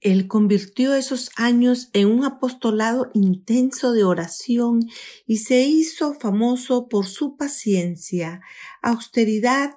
Él 0.00 0.26
convirtió 0.26 0.96
esos 0.96 1.30
años 1.36 1.88
en 1.92 2.08
un 2.08 2.24
apostolado 2.24 3.12
intenso 3.14 3.92
de 3.92 4.02
oración 4.02 4.80
y 5.24 5.36
se 5.36 5.62
hizo 5.62 6.14
famoso 6.14 6.88
por 6.88 7.06
su 7.06 7.36
paciencia, 7.36 8.40
austeridad 8.82 9.76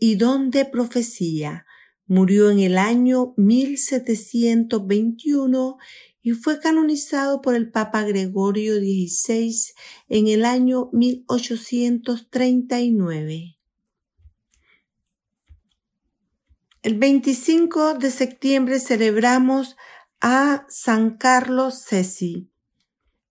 y 0.00 0.16
don 0.16 0.50
de 0.50 0.64
profecía. 0.64 1.64
Murió 2.06 2.50
en 2.50 2.58
el 2.58 2.76
año 2.76 3.34
1721 3.36 5.78
y 6.22 6.32
fue 6.32 6.60
canonizado 6.60 7.40
por 7.40 7.54
el 7.54 7.70
Papa 7.70 8.02
Gregorio 8.02 8.74
XVI 8.76 9.72
en 10.08 10.28
el 10.28 10.44
año 10.44 10.90
1839. 10.92 13.56
El 16.82 16.98
25 16.98 17.94
de 17.94 18.10
septiembre 18.10 18.80
celebramos 18.80 19.78
a 20.20 20.66
San 20.68 21.16
Carlos 21.16 21.82
Cesi. 21.84 22.50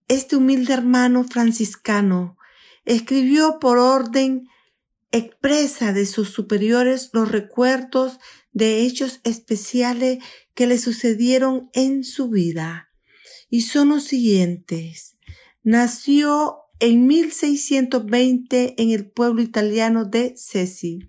Este 0.07 0.35
humilde 0.35 0.73
hermano 0.73 1.23
franciscano 1.23 2.37
escribió 2.85 3.59
por 3.59 3.77
orden 3.77 4.47
expresa 5.11 5.93
de 5.93 6.05
sus 6.05 6.29
superiores 6.29 7.09
los 7.13 7.31
recuerdos 7.31 8.19
de 8.59 8.81
hechos 8.81 9.21
especiales 9.23 10.19
que 10.53 10.67
le 10.67 10.77
sucedieron 10.77 11.71
en 11.73 12.03
su 12.03 12.29
vida. 12.29 12.89
Y 13.49 13.61
son 13.61 13.89
los 13.89 14.03
siguientes. 14.03 15.17
Nació 15.63 16.57
en 16.79 17.07
1620 17.07 18.75
en 18.77 18.91
el 18.91 19.09
pueblo 19.09 19.41
italiano 19.41 20.05
de 20.05 20.35
Ceci, 20.37 20.99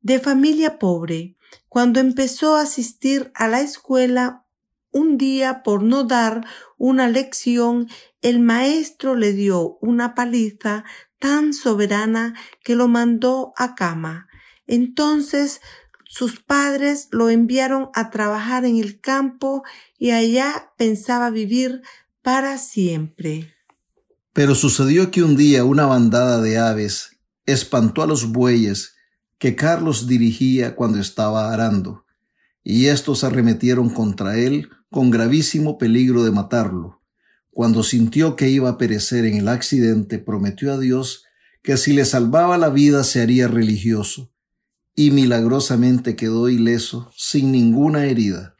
de 0.00 0.18
familia 0.18 0.78
pobre. 0.78 1.36
Cuando 1.68 2.00
empezó 2.00 2.56
a 2.56 2.62
asistir 2.62 3.30
a 3.34 3.46
la 3.46 3.60
escuela, 3.60 4.44
un 4.90 5.18
día 5.18 5.62
por 5.62 5.82
no 5.82 6.04
dar 6.04 6.46
una 6.78 7.08
lección, 7.08 7.88
el 8.22 8.40
maestro 8.40 9.16
le 9.16 9.32
dio 9.32 9.76
una 9.80 10.14
paliza 10.14 10.84
tan 11.18 11.52
soberana 11.52 12.34
que 12.62 12.74
lo 12.74 12.88
mandó 12.88 13.52
a 13.56 13.74
cama. 13.74 14.28
Entonces 14.66 15.60
sus 16.14 16.38
padres 16.38 17.08
lo 17.10 17.28
enviaron 17.28 17.88
a 17.92 18.10
trabajar 18.10 18.64
en 18.64 18.76
el 18.76 19.00
campo 19.00 19.64
y 19.98 20.12
allá 20.12 20.72
pensaba 20.78 21.30
vivir 21.30 21.82
para 22.22 22.56
siempre. 22.58 23.52
Pero 24.32 24.54
sucedió 24.54 25.10
que 25.10 25.24
un 25.24 25.36
día 25.36 25.64
una 25.64 25.86
bandada 25.86 26.40
de 26.40 26.56
aves 26.56 27.18
espantó 27.46 28.04
a 28.04 28.06
los 28.06 28.30
bueyes 28.30 28.94
que 29.38 29.56
Carlos 29.56 30.06
dirigía 30.06 30.76
cuando 30.76 31.00
estaba 31.00 31.52
arando, 31.52 32.04
y 32.62 32.86
estos 32.86 33.24
arremetieron 33.24 33.90
contra 33.90 34.38
él 34.38 34.68
con 34.92 35.10
gravísimo 35.10 35.78
peligro 35.78 36.22
de 36.22 36.30
matarlo. 36.30 37.02
Cuando 37.50 37.82
sintió 37.82 38.36
que 38.36 38.50
iba 38.50 38.70
a 38.70 38.78
perecer 38.78 39.24
en 39.24 39.34
el 39.34 39.48
accidente, 39.48 40.20
prometió 40.20 40.74
a 40.74 40.78
Dios 40.78 41.24
que 41.60 41.76
si 41.76 41.92
le 41.92 42.04
salvaba 42.04 42.56
la 42.56 42.68
vida 42.68 43.02
se 43.02 43.20
haría 43.20 43.48
religioso 43.48 44.33
y 44.94 45.10
milagrosamente 45.10 46.16
quedó 46.16 46.48
ileso, 46.48 47.10
sin 47.16 47.52
ninguna 47.52 48.06
herida. 48.06 48.54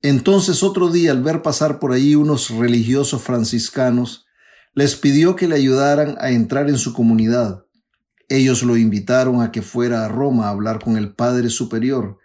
Entonces 0.00 0.62
otro 0.62 0.90
día, 0.90 1.10
al 1.10 1.22
ver 1.22 1.42
pasar 1.42 1.78
por 1.78 1.92
allí 1.92 2.14
unos 2.14 2.50
religiosos 2.50 3.22
franciscanos, 3.22 4.26
les 4.74 4.94
pidió 4.96 5.34
que 5.34 5.48
le 5.48 5.56
ayudaran 5.56 6.16
a 6.20 6.30
entrar 6.30 6.68
en 6.68 6.78
su 6.78 6.92
comunidad. 6.92 7.64
Ellos 8.28 8.62
lo 8.62 8.76
invitaron 8.76 9.42
a 9.42 9.50
que 9.50 9.62
fuera 9.62 10.04
a 10.04 10.08
Roma 10.08 10.46
a 10.46 10.50
hablar 10.50 10.82
con 10.82 10.96
el 10.96 11.14
Padre 11.14 11.50
Superior, 11.50 12.18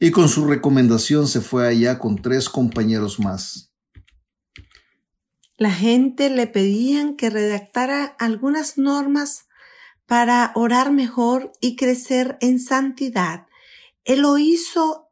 y 0.00 0.10
con 0.10 0.28
su 0.28 0.46
recomendación 0.46 1.28
se 1.28 1.40
fue 1.40 1.68
allá 1.68 2.00
con 2.00 2.20
tres 2.20 2.48
compañeros 2.48 3.20
más. 3.20 3.72
La 5.56 5.70
gente 5.70 6.28
le 6.28 6.48
pedían 6.48 7.14
que 7.14 7.30
redactara 7.30 8.04
algunas 8.18 8.78
normas 8.78 9.46
para 10.06 10.52
orar 10.54 10.92
mejor 10.92 11.52
y 11.60 11.76
crecer 11.76 12.36
en 12.40 12.58
santidad. 12.58 13.46
Él 14.04 14.20
lo 14.20 14.38
hizo 14.38 15.10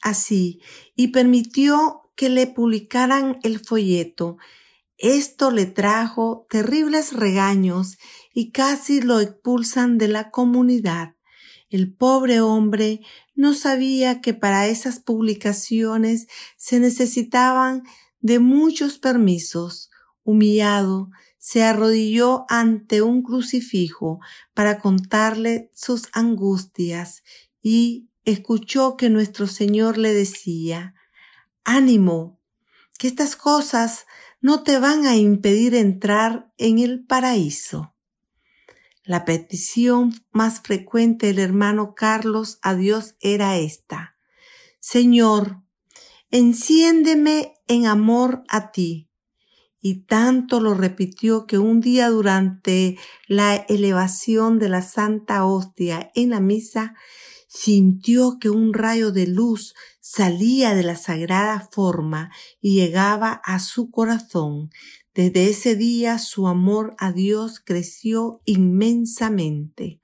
así 0.00 0.60
y 0.94 1.08
permitió 1.08 2.02
que 2.16 2.28
le 2.28 2.46
publicaran 2.46 3.38
el 3.42 3.60
folleto. 3.60 4.38
Esto 4.96 5.50
le 5.50 5.66
trajo 5.66 6.46
terribles 6.50 7.12
regaños 7.12 7.98
y 8.34 8.50
casi 8.50 9.00
lo 9.00 9.20
expulsan 9.20 9.98
de 9.98 10.08
la 10.08 10.30
comunidad. 10.30 11.14
El 11.70 11.94
pobre 11.94 12.40
hombre 12.40 13.00
no 13.34 13.54
sabía 13.54 14.20
que 14.20 14.34
para 14.34 14.66
esas 14.66 15.00
publicaciones 15.00 16.26
se 16.56 16.80
necesitaban 16.80 17.82
de 18.20 18.38
muchos 18.38 18.98
permisos. 18.98 19.90
Humillado, 20.24 21.10
se 21.38 21.62
arrodilló 21.62 22.44
ante 22.48 23.00
un 23.00 23.22
crucifijo 23.22 24.20
para 24.54 24.78
contarle 24.78 25.70
sus 25.74 26.08
angustias 26.12 27.22
y 27.62 28.10
escuchó 28.24 28.96
que 28.96 29.08
nuestro 29.08 29.46
Señor 29.46 29.96
le 29.96 30.12
decía, 30.12 30.94
ánimo, 31.64 32.40
que 32.98 33.06
estas 33.06 33.36
cosas 33.36 34.06
no 34.40 34.62
te 34.62 34.78
van 34.78 35.06
a 35.06 35.16
impedir 35.16 35.74
entrar 35.74 36.52
en 36.58 36.80
el 36.80 37.04
paraíso. 37.06 37.94
La 39.04 39.24
petición 39.24 40.12
más 40.32 40.60
frecuente 40.60 41.28
del 41.28 41.38
hermano 41.38 41.94
Carlos 41.94 42.58
a 42.60 42.74
Dios 42.74 43.14
era 43.20 43.56
esta, 43.56 44.16
Señor, 44.80 45.62
enciéndeme 46.30 47.54
en 47.68 47.86
amor 47.86 48.44
a 48.48 48.70
ti 48.70 49.07
y 49.80 50.02
tanto 50.02 50.60
lo 50.60 50.74
repitió 50.74 51.46
que 51.46 51.58
un 51.58 51.80
día 51.80 52.08
durante 52.08 52.98
la 53.26 53.54
elevación 53.54 54.58
de 54.58 54.68
la 54.68 54.82
Santa 54.82 55.44
Hostia 55.44 56.10
en 56.14 56.30
la 56.30 56.40
misa, 56.40 56.94
sintió 57.48 58.38
que 58.38 58.50
un 58.50 58.74
rayo 58.74 59.10
de 59.10 59.26
luz 59.26 59.74
salía 60.00 60.74
de 60.74 60.82
la 60.82 60.96
sagrada 60.96 61.68
forma 61.72 62.30
y 62.60 62.74
llegaba 62.74 63.40
a 63.44 63.58
su 63.58 63.90
corazón. 63.90 64.70
Desde 65.14 65.48
ese 65.48 65.74
día 65.74 66.18
su 66.18 66.46
amor 66.46 66.94
a 66.98 67.12
Dios 67.12 67.60
creció 67.64 68.40
inmensamente. 68.44 70.00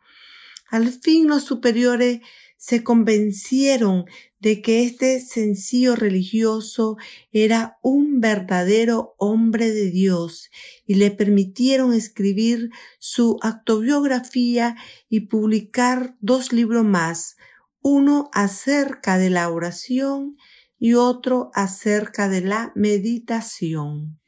Al 0.70 0.88
fin 0.88 1.28
los 1.28 1.44
superiores 1.44 2.20
se 2.56 2.82
convencieron 2.82 4.06
de 4.44 4.60
que 4.60 4.84
este 4.84 5.20
sencillo 5.20 5.96
religioso 5.96 6.98
era 7.32 7.78
un 7.80 8.20
verdadero 8.20 9.14
hombre 9.16 9.72
de 9.72 9.90
Dios 9.90 10.50
y 10.86 10.96
le 10.96 11.10
permitieron 11.10 11.94
escribir 11.94 12.68
su 12.98 13.38
autobiografía 13.40 14.76
y 15.08 15.20
publicar 15.20 16.18
dos 16.20 16.52
libros 16.52 16.84
más, 16.84 17.36
uno 17.80 18.28
acerca 18.34 19.16
de 19.16 19.30
la 19.30 19.48
oración 19.48 20.36
y 20.78 20.92
otro 20.92 21.50
acerca 21.54 22.28
de 22.28 22.42
la 22.42 22.70
meditación. 22.74 24.20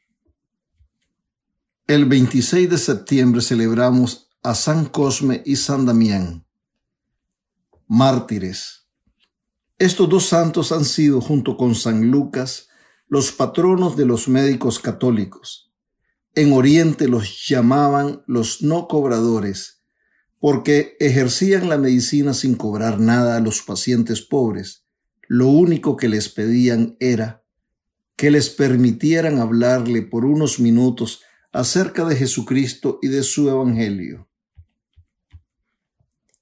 El 1.85 2.05
26 2.05 2.71
de 2.71 2.77
septiembre 2.79 3.41
celebramos 3.41 4.31
a 4.41 4.55
San 4.55 4.85
Cosme 4.85 5.43
y 5.45 5.57
San 5.57 5.85
Damián, 5.85 6.43
mártires. 7.85 8.76
Estos 9.79 10.09
dos 10.09 10.25
santos 10.25 10.71
han 10.71 10.85
sido, 10.85 11.21
junto 11.21 11.55
con 11.55 11.75
San 11.75 12.09
Lucas, 12.09 12.69
los 13.07 13.31
patronos 13.31 13.95
de 13.95 14.05
los 14.05 14.27
médicos 14.27 14.79
católicos. 14.79 15.71
En 16.33 16.51
Oriente 16.53 17.07
los 17.07 17.47
llamaban 17.47 18.23
los 18.25 18.63
no 18.63 18.87
cobradores, 18.87 19.83
porque 20.39 20.97
ejercían 20.99 21.69
la 21.69 21.77
medicina 21.77 22.33
sin 22.33 22.55
cobrar 22.55 22.99
nada 22.99 23.37
a 23.37 23.39
los 23.39 23.61
pacientes 23.61 24.21
pobres. 24.21 24.83
Lo 25.27 25.47
único 25.47 25.95
que 25.95 26.09
les 26.09 26.29
pedían 26.29 26.95
era 26.99 27.43
que 28.15 28.31
les 28.31 28.49
permitieran 28.49 29.39
hablarle 29.39 30.01
por 30.01 30.25
unos 30.25 30.59
minutos 30.59 31.21
acerca 31.51 32.03
de 32.05 32.15
Jesucristo 32.15 32.97
y 33.01 33.09
de 33.09 33.21
su 33.21 33.47
Evangelio. 33.47 34.27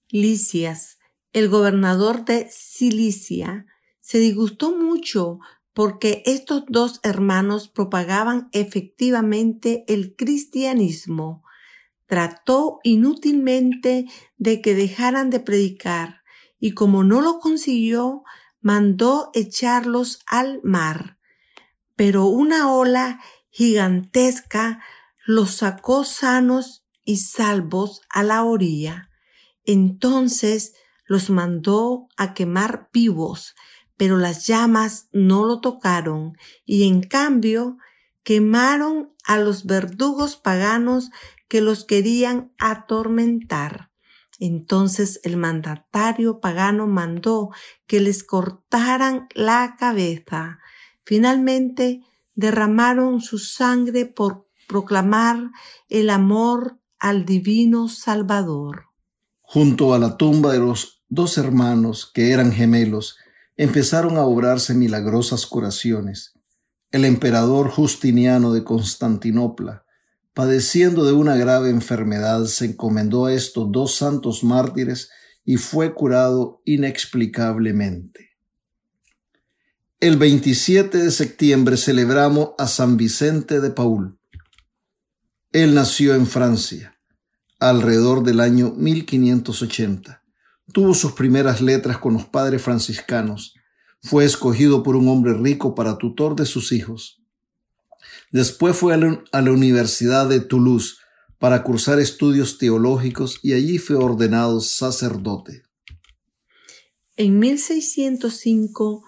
Licias, 0.10 0.95
el 1.36 1.50
gobernador 1.50 2.24
de 2.24 2.48
Cilicia, 2.50 3.66
se 4.00 4.20
disgustó 4.20 4.74
mucho 4.74 5.40
porque 5.74 6.24
estos 6.26 6.64
dos 6.70 7.02
hermanos 7.04 7.68
propagaban 7.68 8.48
efectivamente 8.54 9.84
el 9.90 10.16
cristianismo. 10.16 11.44
Trató 12.06 12.80
inútilmente 12.84 14.06
de 14.38 14.62
que 14.62 14.76
dejaran 14.76 15.30
de 15.30 15.42
predicar 15.42 16.22
y 16.58 16.72
como 16.72 17.04
no 17.04 17.20
lo 17.20 17.40
consiguió, 17.40 18.24
mandó 18.62 19.30
echarlos 19.34 20.20
al 20.28 20.62
mar. 20.64 21.20
Pero 21.98 22.28
una 22.28 22.72
ola 22.72 23.20
gigantesca 23.50 24.80
los 25.26 25.56
sacó 25.56 26.06
sanos 26.06 26.86
y 27.04 27.18
salvos 27.18 28.04
a 28.10 28.24
la 28.24 28.46
orilla. 28.46 29.10
Entonces 29.66 30.76
los 31.06 31.30
mandó 31.30 32.08
a 32.18 32.34
quemar 32.34 32.90
vivos, 32.92 33.56
pero 33.98 34.18
las 34.18 34.46
llamas 34.48 35.08
no 35.12 35.46
lo 35.46 35.62
tocaron 35.62 36.38
y 36.66 36.88
en 36.88 37.02
cambio 37.02 37.78
quemaron 38.24 39.14
a 39.24 39.38
los 39.38 39.66
verdugos 39.66 40.36
paganos 40.36 41.12
que 41.48 41.62
los 41.62 41.86
querían 41.86 42.52
atormentar. 42.58 43.92
Entonces 44.40 45.22
el 45.24 45.38
mandatario 45.38 46.40
pagano 46.40 46.88
mandó 46.88 47.52
que 47.88 48.02
les 48.02 48.24
cortaran 48.24 49.28
la 49.34 49.76
cabeza. 49.80 50.60
Finalmente 51.04 52.02
derramaron 52.34 53.22
su 53.22 53.38
sangre 53.38 54.06
por 54.06 54.48
proclamar 54.68 55.52
el 55.88 56.10
amor 56.10 56.80
al 57.00 57.26
divino 57.26 57.88
Salvador. 57.88 58.88
Junto 59.42 59.94
a 59.94 60.00
la 60.00 60.18
tumba 60.18 60.52
de 60.52 60.60
los 60.60 60.95
dos 61.10 61.38
hermanos 61.38 62.10
que 62.14 62.32
eran 62.32 62.52
gemelos, 62.52 63.18
empezaron 63.58 64.18
a 64.18 64.24
obrarse 64.24 64.74
milagrosas 64.74 65.46
curaciones. 65.46 66.34
El 66.92 67.06
emperador 67.06 67.70
Justiniano 67.70 68.54
de 68.54 68.64
Constantinopla, 68.64 69.86
padeciendo 70.34 71.06
de 71.06 71.14
una 71.14 71.36
grave 71.36 71.70
enfermedad, 71.70 72.46
se 72.46 72.66
encomendó 72.66 73.26
a 73.26 73.34
estos 73.34 73.72
dos 73.72 73.96
santos 73.96 74.44
mártires 74.44 75.10
y 75.46 75.58
fue 75.58 75.94
curado 75.94 76.62
inexplicablemente. 76.66 78.32
El 80.02 80.18
27 80.18 80.98
de 80.98 81.12
septiembre 81.12 81.78
celebramos 81.78 82.50
a 82.58 82.68
San 82.68 82.98
Vicente 82.98 83.62
de 83.62 83.70
Paul. 83.70 84.20
Él 85.52 85.74
nació 85.74 86.16
en 86.16 86.28
Francia, 86.28 87.00
alrededor 87.60 88.24
del 88.24 88.42
año 88.42 88.72
1580. 88.72 90.25
Tuvo 90.74 90.94
sus 90.94 91.14
primeras 91.14 91.62
letras 91.62 91.98
con 91.98 92.14
los 92.14 92.26
padres 92.26 92.62
franciscanos. 92.62 93.56
Fue 94.02 94.26
escogido 94.26 94.84
por 94.84 94.96
un 94.96 95.08
hombre 95.08 95.34
rico 95.34 95.76
para 95.76 95.98
tutor 95.98 96.36
de 96.36 96.46
sus 96.46 96.72
hijos. 96.72 97.22
Después 98.32 98.76
fue 98.76 98.94
a 98.94 98.98
la, 98.98 99.52
Universidad 99.52 100.28
de 100.28 100.42
Toulouse 100.42 100.98
para 101.40 101.64
cursar 101.64 102.00
estudios 102.00 102.58
teológicos 102.58 103.40
y 103.44 103.54
allí 103.54 103.78
fue 103.78 103.96
ordenado 103.96 104.60
sacerdote. 104.60 105.64
En 107.18 107.40
1605 107.40 109.04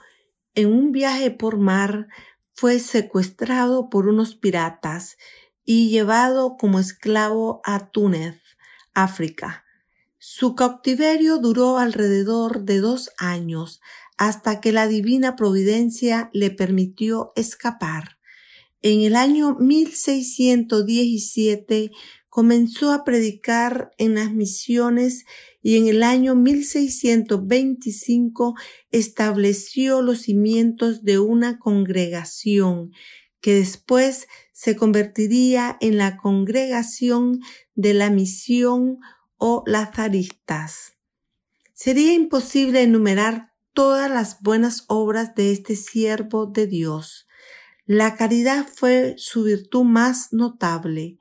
en 0.55 0.71
un 0.71 0.91
viaje 0.91 1.29
por 1.29 1.57
mar 1.57 2.07
fue 2.53 2.79
secuestrado 2.79 3.89
por 3.89 4.07
unos 4.07 4.35
piratas 4.35 5.17
y 5.63 5.89
llevado 5.89 6.57
como 6.57 6.79
esclavo 6.79 7.61
a 7.63 7.91
Túnez, 7.91 8.41
África. 8.93 9.66
Su 10.29 10.55
cautiverio 10.55 11.37
duró 11.37 11.77
alrededor 11.77 12.65
de 12.65 12.81
dos 12.81 13.11
años 13.17 13.79
hasta 14.17 14.59
que 14.59 14.73
la 14.73 14.85
divina 14.85 15.37
providencia 15.37 16.29
le 16.33 16.51
permitió 16.51 17.31
escapar. 17.37 18.19
En 18.81 18.99
el 18.99 19.15
año 19.15 19.55
1617 19.55 21.91
comenzó 22.27 22.91
a 22.91 23.05
predicar 23.05 23.91
en 23.97 24.15
las 24.15 24.33
misiones 24.33 25.23
y 25.61 25.77
en 25.77 25.87
el 25.87 26.03
año 26.03 26.35
1625 26.35 28.55
estableció 28.91 30.01
los 30.01 30.23
cimientos 30.23 31.05
de 31.05 31.19
una 31.19 31.57
congregación 31.57 32.91
que 33.39 33.53
después 33.53 34.27
se 34.51 34.75
convertiría 34.75 35.77
en 35.79 35.97
la 35.97 36.17
congregación 36.17 37.39
de 37.75 37.93
la 37.93 38.09
misión 38.09 38.99
o 39.38 39.63
lazaristas. 39.65 40.93
Sería 41.73 42.13
imposible 42.13 42.82
enumerar 42.82 43.54
todas 43.73 44.10
las 44.10 44.41
buenas 44.41 44.86
obras 44.88 45.36
de 45.36 45.52
este 45.52 45.76
siervo 45.76 46.47
de 46.47 46.67
Dios. 46.67 47.28
La 47.86 48.15
caridad 48.15 48.65
fue 48.67 49.15
su 49.17 49.43
virtud 49.43 49.84
más 49.84 50.34
notable. 50.34 51.19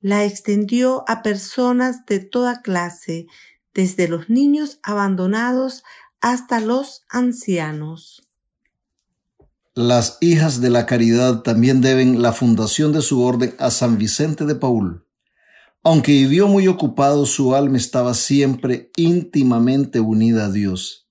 La 0.00 0.24
extendió 0.24 1.04
a 1.06 1.22
personas 1.22 2.06
de 2.06 2.20
toda 2.20 2.62
clase, 2.62 3.26
desde 3.74 4.08
los 4.08 4.28
niños 4.28 4.80
abandonados 4.82 5.84
hasta 6.20 6.60
los 6.60 7.02
ancianos. 7.08 8.26
Las 9.74 10.18
hijas 10.20 10.60
de 10.60 10.70
la 10.70 10.84
caridad 10.84 11.42
también 11.42 11.80
deben 11.80 12.22
la 12.22 12.32
fundación 12.32 12.92
de 12.92 13.02
su 13.02 13.22
orden 13.22 13.54
a 13.58 13.70
San 13.70 13.98
Vicente 13.98 14.44
de 14.44 14.54
Paul. 14.56 15.06
Aunque 15.82 16.12
vivió 16.12 16.46
muy 16.46 16.68
ocupado, 16.68 17.24
su 17.24 17.54
alma 17.54 17.78
estaba 17.78 18.12
siempre 18.12 18.90
íntimamente 18.96 20.00
unida 20.00 20.46
a 20.46 20.50
Dios. 20.50 21.08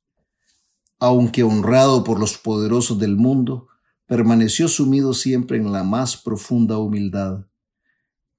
Aunque 0.99 1.43
honrado 1.43 2.03
por 2.03 2.19
los 2.19 2.38
poderosos 2.38 2.99
del 2.99 3.15
mundo, 3.15 3.67
permaneció 4.05 4.67
sumido 4.67 5.13
siempre 5.13 5.58
en 5.58 5.71
la 5.71 5.84
más 5.84 6.17
profunda 6.17 6.77
humildad. 6.77 7.47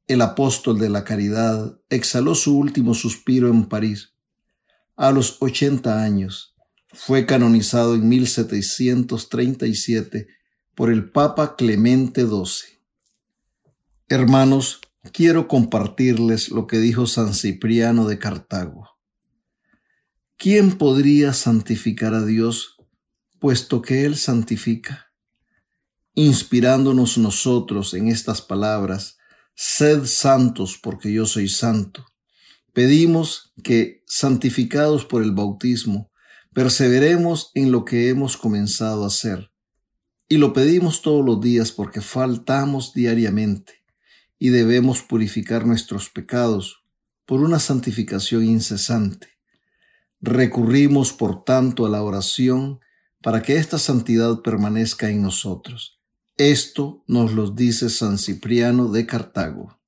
El 0.06 0.20
apóstol 0.20 0.78
de 0.78 0.88
la 0.88 1.04
caridad 1.04 1.80
exhaló 1.88 2.34
su 2.34 2.56
último 2.56 2.94
suspiro 2.94 3.48
en 3.48 3.66
París 3.66 4.14
a 4.96 5.12
los 5.12 5.36
80 5.40 6.02
años. 6.02 6.54
Fue 6.92 7.26
canonizado 7.26 7.94
en 7.94 8.08
1737 8.08 10.28
por 10.74 10.90
el 10.90 11.10
Papa 11.10 11.56
Clemente 11.56 12.22
XII. 12.22 12.80
Hermanos, 14.08 14.80
quiero 15.12 15.48
compartirles 15.48 16.50
lo 16.50 16.66
que 16.66 16.78
dijo 16.78 17.06
San 17.06 17.34
Cipriano 17.34 18.06
de 18.06 18.18
Cartago. 18.18 18.88
¿Quién 20.36 20.78
podría 20.78 21.32
santificar 21.32 22.14
a 22.14 22.24
Dios 22.24 22.76
puesto 23.38 23.82
que 23.82 24.04
Él 24.04 24.16
santifica? 24.16 25.12
Inspirándonos 26.14 27.18
nosotros 27.18 27.94
en 27.94 28.08
estas 28.08 28.42
palabras, 28.42 29.16
sed 29.54 30.04
santos 30.04 30.78
porque 30.82 31.12
yo 31.12 31.26
soy 31.26 31.48
santo. 31.48 32.06
Pedimos 32.72 33.52
que, 33.62 34.02
santificados 34.06 35.04
por 35.04 35.22
el 35.22 35.32
bautismo, 35.32 36.10
perseveremos 36.52 37.50
en 37.54 37.72
lo 37.72 37.84
que 37.84 38.08
hemos 38.08 38.36
comenzado 38.36 39.04
a 39.04 39.08
hacer. 39.08 39.50
Y 40.28 40.38
lo 40.38 40.52
pedimos 40.52 41.02
todos 41.02 41.24
los 41.24 41.40
días 41.40 41.72
porque 41.72 42.00
faltamos 42.00 42.92
diariamente 42.92 43.79
y 44.40 44.48
debemos 44.48 45.02
purificar 45.02 45.66
nuestros 45.66 46.08
pecados 46.08 46.82
por 47.26 47.42
una 47.42 47.60
santificación 47.60 48.42
incesante. 48.42 49.28
Recurrimos, 50.20 51.12
por 51.12 51.44
tanto, 51.44 51.86
a 51.86 51.90
la 51.90 52.02
oración 52.02 52.80
para 53.22 53.42
que 53.42 53.58
esta 53.58 53.78
santidad 53.78 54.40
permanezca 54.40 55.10
en 55.10 55.22
nosotros. 55.22 56.00
Esto 56.38 57.04
nos 57.06 57.34
lo 57.34 57.50
dice 57.50 57.90
San 57.90 58.16
Cipriano 58.16 58.88
de 58.88 59.04
Cartago. 59.04 59.78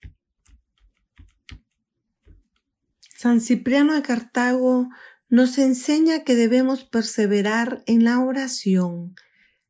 San 3.16 3.40
Cipriano 3.40 3.94
de 3.94 4.02
Cartago 4.02 4.90
nos 5.30 5.56
enseña 5.56 6.24
que 6.24 6.36
debemos 6.36 6.84
perseverar 6.84 7.82
en 7.86 8.04
la 8.04 8.20
oración. 8.20 9.14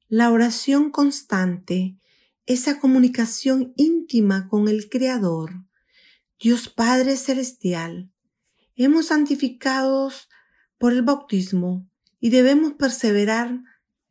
La 0.09 0.33
oración 0.33 0.91
constante, 0.91 1.97
esa 2.47 2.81
comunicación 2.81 3.73
íntima 3.77 4.49
con 4.49 4.69
el 4.69 4.89
Creador, 4.89 5.65
Dios 6.41 6.69
Padre 6.69 7.17
Celestial, 7.17 8.11
hemos 8.75 9.07
santificados 9.07 10.29
por 10.77 10.93
el 10.93 11.03
bautismo 11.03 11.89
y 12.19 12.31
debemos 12.31 12.73
perseverar 12.73 13.63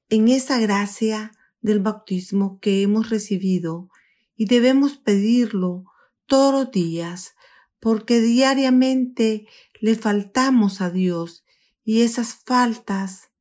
en 0.09 0.29
esa 0.29 0.59
gracia 0.59 1.31
del 1.61 1.79
bautismo 1.79 2.59
que 2.59 2.81
hemos 2.81 3.09
recibido 3.09 3.89
y 4.37 4.45
debemos 4.45 4.97
pedirlo 4.97 5.85
todos 6.25 6.53
los 6.53 6.71
días 6.71 7.35
porque 7.81 8.21
diariamente 8.21 9.47
le 9.81 9.95
faltamos 9.95 10.79
a 10.79 10.89
Dios 10.89 11.43
y 11.83 12.01
esas 12.01 12.35
faltas, 12.35 13.31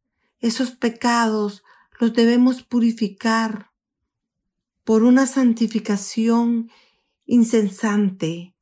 esos 0.40 0.72
pecados 0.72 1.62
los 2.00 2.12
debemos 2.12 2.62
purificar 2.62 3.69
por 4.84 5.04
una 5.04 5.26
santificación 5.26 6.70
insensante 7.26 8.54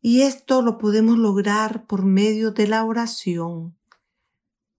y 0.00 0.22
esto 0.22 0.62
lo 0.62 0.78
podemos 0.78 1.18
lograr 1.18 1.86
por 1.86 2.04
medio 2.04 2.52
de 2.52 2.68
la 2.68 2.84
oración. 2.84 3.76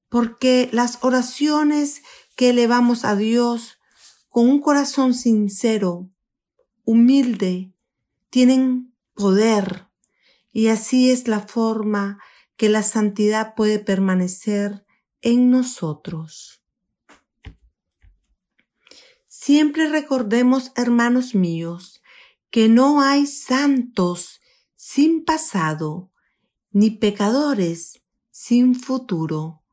Porque 0.08 0.70
las 0.72 1.00
oraciones 1.04 2.02
que 2.38 2.52
elevamos 2.52 3.04
a 3.04 3.16
Dios 3.16 3.78
con 4.30 4.50
un 4.50 4.62
corazón 4.62 5.14
sincero, 5.14 6.10
humilde, 6.86 7.74
tienen 8.30 8.96
poder 9.16 9.88
y 10.54 10.68
así 10.68 11.12
es 11.12 11.28
la 11.28 11.42
forma 11.42 12.20
que 12.56 12.70
la 12.70 12.84
santidad 12.84 13.54
puede 13.56 13.80
permanecer 13.80 14.86
en 15.22 15.52
nosotros. 15.52 16.64
Siempre 19.48 19.88
recordemos, 19.88 20.74
hermanos 20.76 21.34
míos, 21.34 22.02
que 22.50 22.68
no 22.68 23.00
hay 23.00 23.26
santos 23.26 24.42
sin 24.76 25.24
pasado, 25.24 26.12
ni 26.72 26.92
pecadores 26.92 28.04
sin 28.30 28.76
futuro. 28.76 29.64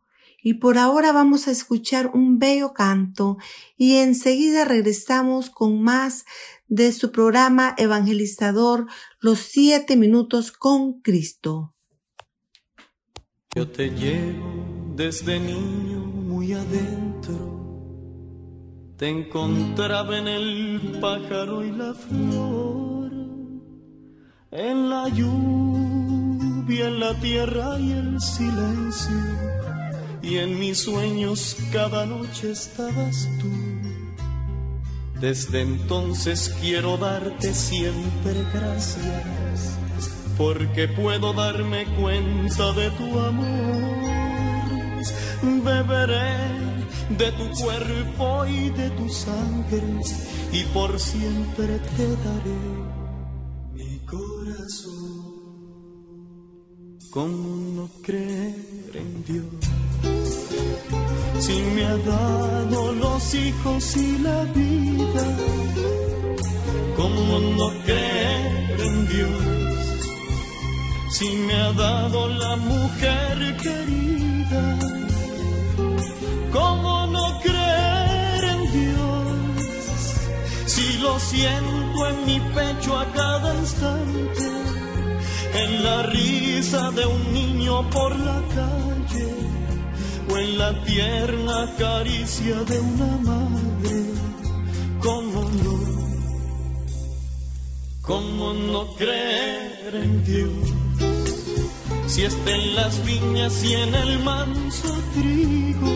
Y 0.41 0.55
por 0.55 0.79
ahora 0.79 1.11
vamos 1.11 1.49
a 1.49 1.51
escuchar 1.51 2.13
un 2.15 2.39
bello 2.39 2.73
canto 2.73 3.37
y 3.77 3.97
enseguida 3.97 4.65
regresamos 4.65 5.51
con 5.51 5.83
más 5.83 6.25
de 6.69 6.93
su 6.93 7.11
programa 7.11 7.75
evangelizador 7.77 8.87
Los 9.19 9.41
siete 9.41 9.97
minutos 9.97 10.53
con 10.53 11.01
Cristo. 11.01 11.75
Yo 13.53 13.69
te 13.69 13.91
llevo 13.91 14.95
desde 14.95 15.41
niño 15.41 15.99
muy 15.99 16.53
adentro, 16.53 17.04
te 18.97 19.09
encontraba 19.09 20.19
en 20.19 20.29
el 20.29 20.99
pájaro 21.01 21.65
y 21.65 21.73
la 21.73 21.95
flor, 21.95 23.11
en 24.51 24.91
la 24.91 25.09
lluvia, 25.09 26.89
en 26.89 27.01
la 27.01 27.15
tierra 27.21 27.79
y 27.81 27.93
el 27.93 28.21
silencio 28.21 29.45
y 30.25 30.39
en 30.39 30.59
mis 30.59 30.79
sueños 30.79 31.57
cada 31.73 32.07
noche 32.07 32.53
estabas 32.53 33.29
tú. 33.41 33.51
Desde 35.21 35.61
entonces 35.61 36.55
quiero 36.61 36.97
darte 36.97 37.53
siempre 37.53 38.35
gracias, 38.53 39.79
porque 40.39 40.89
puedo 40.89 41.33
darme 41.33 41.85
cuenta 42.01 42.73
de 42.73 42.91
tu 42.91 43.19
amor. 43.19 43.85
Beberé 45.43 46.74
de 47.11 47.33
tu 47.33 47.51
cuerpo 47.63 48.47
y 48.47 48.71
de 48.71 48.91
tu 48.91 49.09
sangre, 49.09 49.83
y 50.53 50.63
por 50.75 50.99
siempre 50.99 51.79
te 51.97 52.09
daré 52.27 52.63
mi 53.73 53.99
corazón. 54.01 55.35
¿Cómo 57.11 57.57
no 57.77 57.89
creer 58.03 58.91
en 58.95 59.25
Dios? 59.25 59.75
si 61.47 61.63
me 61.75 61.85
ha 61.85 61.97
dado 61.97 62.93
los 62.93 63.35
hijos 63.35 63.97
y 63.97 64.19
la 64.19 64.45
vida, 64.45 65.27
¿cómo 66.97 67.39
no 67.59 67.69
creer 67.85 68.81
en 68.81 69.09
Dios? 69.09 70.09
Si 71.11 71.29
me 71.47 71.55
ha 71.55 71.73
dado 71.73 72.29
la 72.29 72.57
mujer 72.57 73.57
querida, 73.63 74.34
siento 81.25 82.09
en 82.09 82.27
mi 82.27 82.39
pecho 82.55 82.99
a 82.99 83.07
cada 83.13 83.55
instante, 83.55 84.47
en 85.55 85.85
la 85.85 86.03
risa 86.05 86.91
de 86.91 87.07
un 87.07 87.33
niño 87.33 87.89
por 87.91 88.11
la 88.19 88.41
calle 88.59 89.29
o 90.31 90.37
en 90.37 90.59
la 90.59 90.85
tierna 90.85 91.59
caricia 91.79 92.57
de 92.71 92.79
una 92.81 93.13
madre. 93.31 93.97
¿Cómo 95.01 95.43
no? 95.63 95.77
¿Cómo 98.03 98.53
no 98.53 98.95
creer 98.97 99.95
en 99.95 100.25
Dios? 100.25 100.75
Si 102.07 102.23
está 102.23 102.51
en 102.51 102.75
las 102.75 103.05
viñas 103.05 103.65
y 103.65 103.73
en 103.75 103.95
el 103.95 104.19
manso 104.21 104.93
trigo, 105.15 105.93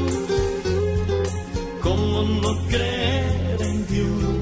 ¿cómo 1.83 2.23
no 2.23 2.67
creer 2.69 3.59
en 3.61 3.87
Dios? 3.87 4.38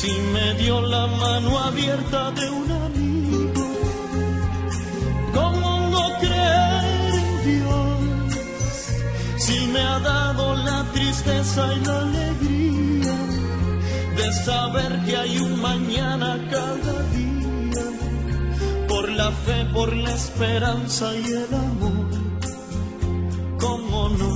Si 0.00 0.12
me 0.32 0.54
dio 0.54 0.80
la 0.80 1.08
mano 1.08 1.58
abierta 1.58 2.30
de 2.30 2.48
un 2.48 2.70
amigo, 2.70 3.66
¿cómo 5.34 5.70
no 5.90 6.04
creer 6.20 7.14
en 7.14 7.30
Dios? 7.44 7.88
si 9.38 9.66
me 9.72 9.80
ha 9.80 9.98
dado 9.98 10.54
la 10.54 10.84
tristeza 10.92 11.74
y 11.74 11.84
la 11.84 11.98
alegría 11.98 13.16
de 14.18 14.32
saber 14.44 15.04
que 15.04 15.16
hay 15.16 15.38
un 15.38 15.60
mañana 15.60 16.46
cada 16.48 17.02
día, 17.16 17.86
por 18.86 19.08
la 19.08 19.32
fe, 19.32 19.64
por 19.74 19.92
la 19.96 20.14
esperanza 20.14 21.12
y 21.16 21.26
el 21.42 21.54
amor, 21.54 22.08
¿cómo 23.58 24.08
no? 24.10 24.32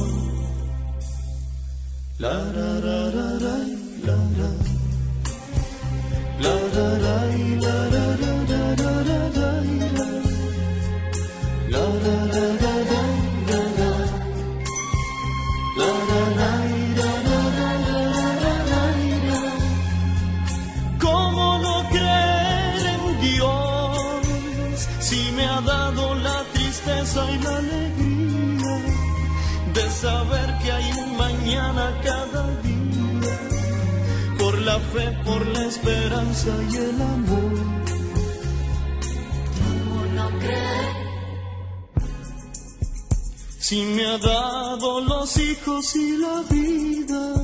La, 2.18 2.35
la, 2.57 2.70
la, 2.81 3.01
la, 3.14 4.82
saber 30.02 30.59
que 30.61 30.72
hay 30.72 30.92
un 31.05 31.16
mañana 31.16 31.85
cada 32.02 32.42
día? 32.62 32.72
La 34.73 34.81
fe, 34.81 35.07
por 35.27 35.47
la 35.49 35.67
esperanza 35.67 36.51
y 36.71 36.77
el 36.77 37.03
amor. 37.03 37.53
¿Cómo 39.61 39.99
no 40.17 40.27
creer? 40.39 40.95
Si 43.59 43.83
me 43.83 44.07
ha 44.07 44.17
dado 44.17 45.01
los 45.03 45.37
hijos 45.37 45.95
y 45.97 46.17
la 46.17 46.43
vida, 46.49 47.35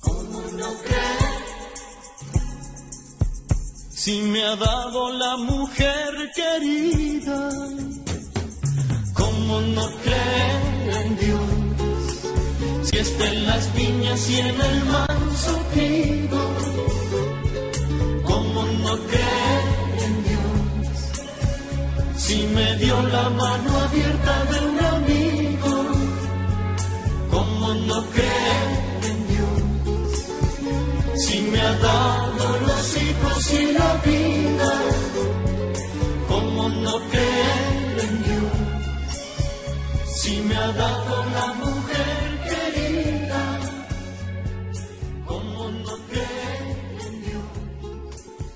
¿Cómo 0.00 0.40
no 0.60 0.70
creer? 0.86 1.40
si 3.90 4.22
me 4.22 4.42
ha 4.42 4.56
dado 4.56 5.12
la 5.12 5.36
mujer 5.36 6.30
querida, 6.34 7.50
¿cómo 9.12 9.60
no 9.76 9.86
creer 10.02 11.04
en 11.04 11.18
Dios? 11.18 11.59
Si 13.00 13.06
está 13.06 13.28
en 13.28 13.46
las 13.46 13.74
viñas 13.74 14.28
y 14.28 14.40
en 14.40 14.60
el 14.60 14.84
manso 14.84 15.52
trigo, 15.72 16.42
¿cómo 18.24 18.62
no 18.84 18.98
creer 19.08 19.64
en 20.04 20.14
Dios? 20.28 20.52
Si 22.18 22.46
me 22.54 22.76
dio 22.76 23.00
la 23.00 23.30
mano 23.30 23.80
abierta 23.86 24.44
de 24.50 24.58
un 24.68 24.78
amigo, 24.96 25.74
¿cómo 27.30 27.74
no 27.88 28.04
creer 28.10 28.68
en 29.10 29.18
Dios? 29.32 29.60
Si 31.24 31.40
me 31.40 31.58
ha 31.58 31.72
dado 31.78 32.58
los 32.66 32.96
hijos 33.02 33.52
y 33.54 33.72
la 33.72 33.94
vida, 34.04 34.72
¿cómo 36.28 36.68
no 36.68 36.98
creer 37.08 37.94
en 38.06 38.24
Dios? 38.24 38.52
Si 40.16 40.36
me 40.42 40.54
ha 40.54 40.72
dado 40.72 41.24
la 41.32 41.46
mujer 41.54 41.79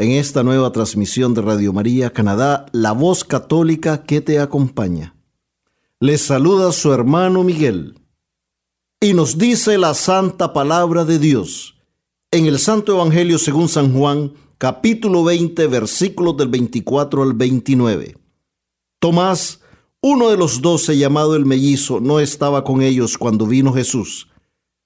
en 0.00 0.12
esta 0.12 0.42
nueva 0.42 0.72
transmisión 0.72 1.34
de 1.34 1.42
Radio 1.42 1.74
María 1.74 2.10
Canadá, 2.10 2.64
la 2.72 2.92
voz 2.92 3.22
católica 3.22 4.02
que 4.02 4.22
te 4.22 4.40
acompaña. 4.40 5.14
Les 5.98 6.22
saluda 6.22 6.72
su 6.72 6.94
hermano 6.94 7.44
Miguel 7.44 8.00
y 8.98 9.12
nos 9.12 9.36
dice 9.36 9.76
la 9.76 9.92
santa 9.92 10.54
palabra 10.54 11.04
de 11.04 11.18
Dios 11.18 11.76
en 12.30 12.46
el 12.46 12.58
Santo 12.58 12.94
Evangelio 12.94 13.38
según 13.38 13.68
San 13.68 13.92
Juan, 13.92 14.32
capítulo 14.56 15.22
20, 15.22 15.66
versículos 15.66 16.34
del 16.38 16.48
24 16.48 17.22
al 17.22 17.34
29. 17.34 18.16
Tomás, 19.00 19.60
uno 20.00 20.30
de 20.30 20.38
los 20.38 20.62
doce 20.62 20.96
llamado 20.96 21.36
el 21.36 21.44
mellizo, 21.44 22.00
no 22.00 22.20
estaba 22.20 22.64
con 22.64 22.80
ellos 22.80 23.18
cuando 23.18 23.46
vino 23.46 23.74
Jesús. 23.74 24.28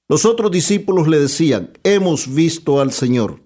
Los 0.08 0.24
otros 0.24 0.50
discípulos 0.50 1.06
le 1.06 1.20
decían, 1.20 1.70
hemos 1.84 2.34
visto 2.34 2.80
al 2.80 2.90
Señor. 2.90 3.44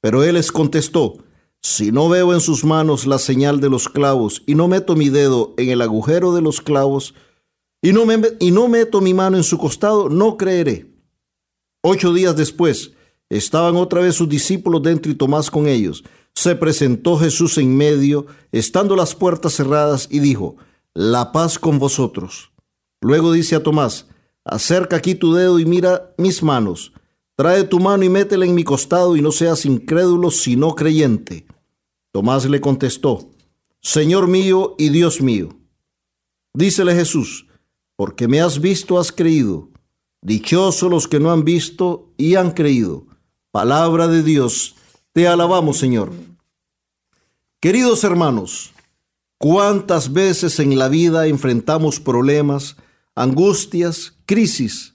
Pero 0.00 0.24
él 0.24 0.34
les 0.34 0.50
contestó, 0.50 1.18
si 1.62 1.92
no 1.92 2.08
veo 2.08 2.32
en 2.32 2.40
sus 2.40 2.64
manos 2.64 3.06
la 3.06 3.18
señal 3.18 3.60
de 3.60 3.68
los 3.68 3.88
clavos 3.88 4.42
y 4.46 4.54
no 4.54 4.66
meto 4.66 4.96
mi 4.96 5.10
dedo 5.10 5.52
en 5.58 5.68
el 5.68 5.82
agujero 5.82 6.32
de 6.32 6.40
los 6.40 6.60
clavos 6.62 7.14
y 7.82 7.92
no, 7.92 8.04
y 8.38 8.50
no 8.50 8.68
meto 8.68 9.00
mi 9.00 9.12
mano 9.12 9.36
en 9.36 9.44
su 9.44 9.58
costado, 9.58 10.08
no 10.08 10.36
creeré. 10.36 10.90
Ocho 11.82 12.12
días 12.12 12.36
después, 12.36 12.92
estaban 13.28 13.76
otra 13.76 14.00
vez 14.00 14.14
sus 14.14 14.28
discípulos 14.28 14.82
dentro 14.82 15.10
y 15.10 15.14
Tomás 15.14 15.50
con 15.50 15.66
ellos. 15.66 16.04
Se 16.34 16.56
presentó 16.56 17.18
Jesús 17.18 17.58
en 17.58 17.76
medio, 17.76 18.26
estando 18.52 18.96
las 18.96 19.14
puertas 19.14 19.54
cerradas, 19.54 20.08
y 20.10 20.20
dijo, 20.20 20.56
La 20.94 21.32
paz 21.32 21.58
con 21.58 21.78
vosotros. 21.78 22.52
Luego 23.00 23.32
dice 23.32 23.56
a 23.56 23.62
Tomás, 23.62 24.06
Acerca 24.44 24.96
aquí 24.96 25.14
tu 25.14 25.34
dedo 25.34 25.58
y 25.58 25.64
mira 25.64 26.12
mis 26.18 26.42
manos 26.42 26.92
Trae 27.40 27.64
tu 27.64 27.80
mano 27.80 28.04
y 28.04 28.10
métela 28.10 28.44
en 28.44 28.54
mi 28.54 28.64
costado 28.64 29.16
y 29.16 29.22
no 29.22 29.32
seas 29.32 29.64
incrédulo 29.64 30.30
sino 30.30 30.74
creyente. 30.74 31.46
Tomás 32.12 32.44
le 32.44 32.60
contestó, 32.60 33.30
Señor 33.80 34.28
mío 34.28 34.74
y 34.76 34.90
Dios 34.90 35.22
mío. 35.22 35.48
Dícele 36.52 36.94
Jesús, 36.94 37.46
porque 37.96 38.28
me 38.28 38.42
has 38.42 38.60
visto 38.60 38.98
has 38.98 39.10
creído. 39.10 39.70
Dichosos 40.20 40.90
los 40.90 41.08
que 41.08 41.18
no 41.18 41.32
han 41.32 41.42
visto 41.42 42.12
y 42.18 42.34
han 42.34 42.50
creído. 42.50 43.06
Palabra 43.50 44.06
de 44.06 44.22
Dios, 44.22 44.74
te 45.14 45.26
alabamos 45.26 45.78
Señor. 45.78 46.12
Queridos 47.58 48.04
hermanos, 48.04 48.74
¿cuántas 49.38 50.12
veces 50.12 50.60
en 50.60 50.78
la 50.78 50.90
vida 50.90 51.26
enfrentamos 51.26 52.00
problemas, 52.00 52.76
angustias, 53.14 54.18
crisis? 54.26 54.89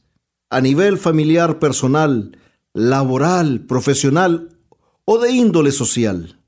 A 0.56 0.62
nivel 0.62 0.98
familiar, 0.98 1.60
personal, 1.60 2.38
laboral, 2.74 3.66
profesional 3.66 4.58
o 5.04 5.18
de 5.18 5.30
índole 5.30 5.74
social. 5.74 6.40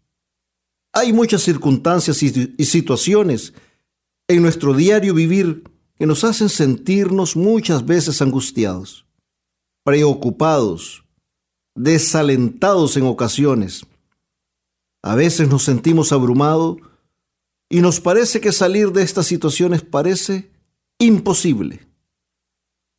Hay 0.93 1.12
muchas 1.12 1.41
circunstancias 1.41 2.24
y, 2.24 2.32
situaciones 2.63 3.54
en 4.30 4.41
nuestro 4.41 4.74
diario 4.74 5.13
vivir 5.13 5.65
que 6.00 6.06
nos 6.06 6.24
hacen 6.24 6.48
sentirnos 6.48 7.36
muchas 7.36 7.86
veces 7.86 8.22
angustiados, 8.22 9.06
preocupados, 9.84 11.04
desalentados 11.76 12.96
en 12.96 13.08
ocasiones. 13.08 13.86
A 15.04 15.15
veces 15.15 15.50
nos 15.50 15.63
sentimos 15.63 16.13
abrumados 16.13 16.78
y 17.67 17.82
nos 17.82 18.00
parece 18.00 18.39
que 18.39 18.54
salir 18.54 18.93
de 18.93 19.04
estas 19.04 19.28
situaciones 19.28 19.82
parece 19.82 20.50
imposible. 20.98 21.87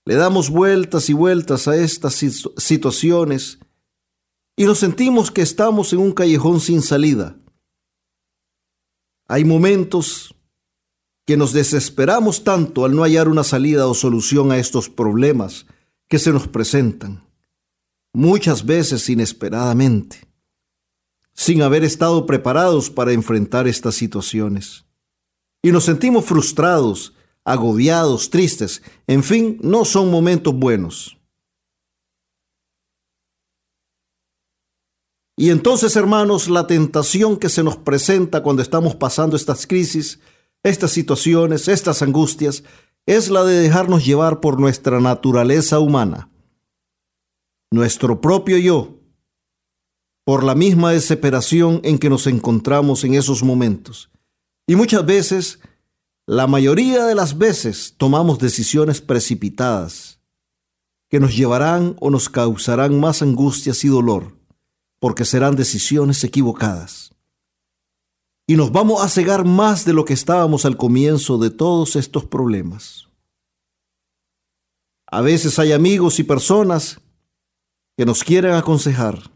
Le 0.09 0.15
damos 0.15 0.49
vueltas 0.49 1.11
y 1.11 1.13
vueltas 1.13 1.69
a 1.69 1.77
estas 1.77 2.15
situaciones 2.57 3.59
y 4.57 4.65
nos 4.65 4.79
sentimos 4.79 5.31
que 5.31 5.43
estamos 5.43 5.93
en 5.93 5.99
un 5.99 6.13
callejón 6.13 6.61
sin 6.61 6.81
salida. 6.81 7.37
Hay 9.27 9.45
momentos 9.45 10.35
que 11.27 11.37
nos 11.37 11.53
desesperamos 11.53 12.43
tanto 12.43 12.87
al 12.87 12.97
no 12.97 13.03
hallar 13.03 13.29
una 13.29 13.45
salida 13.45 13.87
o 13.87 13.93
solución 13.93 14.51
a 14.51 14.57
estos 14.57 14.89
problemas 14.89 15.67
que 16.09 16.19
se 16.19 16.33
nos 16.33 16.49
presentan, 16.49 17.23
muchas 18.15 18.65
veces 18.65 19.11
inesperadamente, 19.11 20.27
sin 21.35 21.61
haber 21.61 21.85
estado 21.85 22.25
preparados 22.25 22.89
para 22.89 23.13
enfrentar 23.13 23.69
estas 23.69 23.97
situaciones. 23.97 24.87
Y 25.63 25.71
nos 25.71 25.85
sentimos 25.85 26.25
frustrados 26.25 27.13
agobiados, 27.49 28.31
tristes, 28.31 28.83
en 29.07 29.23
fin, 29.23 29.59
no 29.63 29.85
son 29.85 30.11
momentos 30.11 30.55
buenos. 30.55 31.19
Y 35.37 35.51
entonces, 35.51 35.95
hermanos, 35.97 36.49
la 36.49 36.67
tentación 36.67 37.37
que 37.37 37.49
se 37.49 37.63
nos 37.63 37.77
presenta 37.77 38.43
cuando 38.43 38.61
estamos 38.61 38.97
pasando 38.97 39.37
estas 39.37 39.67
crisis, 39.67 40.19
estas 40.63 40.91
situaciones, 40.91 41.69
estas 41.69 42.03
angustias, 42.03 42.65
es 43.07 43.31
la 43.31 43.45
de 43.45 43.61
dejarnos 43.61 44.05
llevar 44.05 44.41
por 44.41 44.61
nuestra 44.61 45.01
naturaleza 45.01 45.79
humana, 45.79 46.29
nuestro 47.71 48.21
propio 48.21 48.59
yo, 48.59 48.99
por 50.27 50.45
la 50.45 50.55
misma 50.55 50.93
desesperación 50.93 51.81
en 51.85 51.99
que 51.99 52.11
nos 52.11 52.27
encontramos 52.27 53.05
en 53.05 53.15
esos 53.15 53.43
momentos. 53.43 54.11
Y 54.67 54.77
muchas 54.77 55.07
veces 55.07 55.61
la 56.29 56.47
mayoría 56.47 57.07
de 57.07 57.15
las 57.15 57.39
veces 57.39 57.95
tomamos 57.97 58.39
decisiones 58.39 59.01
precipitadas 59.01 60.21
que 61.09 61.21
nos 61.21 61.35
llevarán 61.35 61.97
o 62.01 62.11
nos 62.11 62.29
causarán 62.29 63.01
más 63.01 63.23
angustias 63.23 63.83
y 63.83 63.89
dolor, 63.89 64.37
porque 64.99 65.25
serán 65.25 65.57
decisiones 65.57 66.23
equivocadas. 66.25 67.15
Y 68.47 68.57
nos 68.57 68.71
vamos 68.73 69.03
a 69.03 69.09
cegar 69.09 69.47
más 69.47 69.87
de 69.87 69.95
lo 69.95 70.05
que 70.05 70.13
estábamos 70.13 70.67
al 70.67 70.77
comienzo 70.77 71.39
de 71.39 71.49
todos 71.49 71.97
estos 71.97 72.27
problemas. 72.27 73.09
A 75.07 75.23
veces 75.23 75.59
hay 75.59 75.73
amigos 75.73 76.19
y 76.19 76.25
personas 76.25 77.01
que 77.97 78.05
nos 78.05 78.23
quieren 78.23 78.53
aconsejar. 78.53 79.31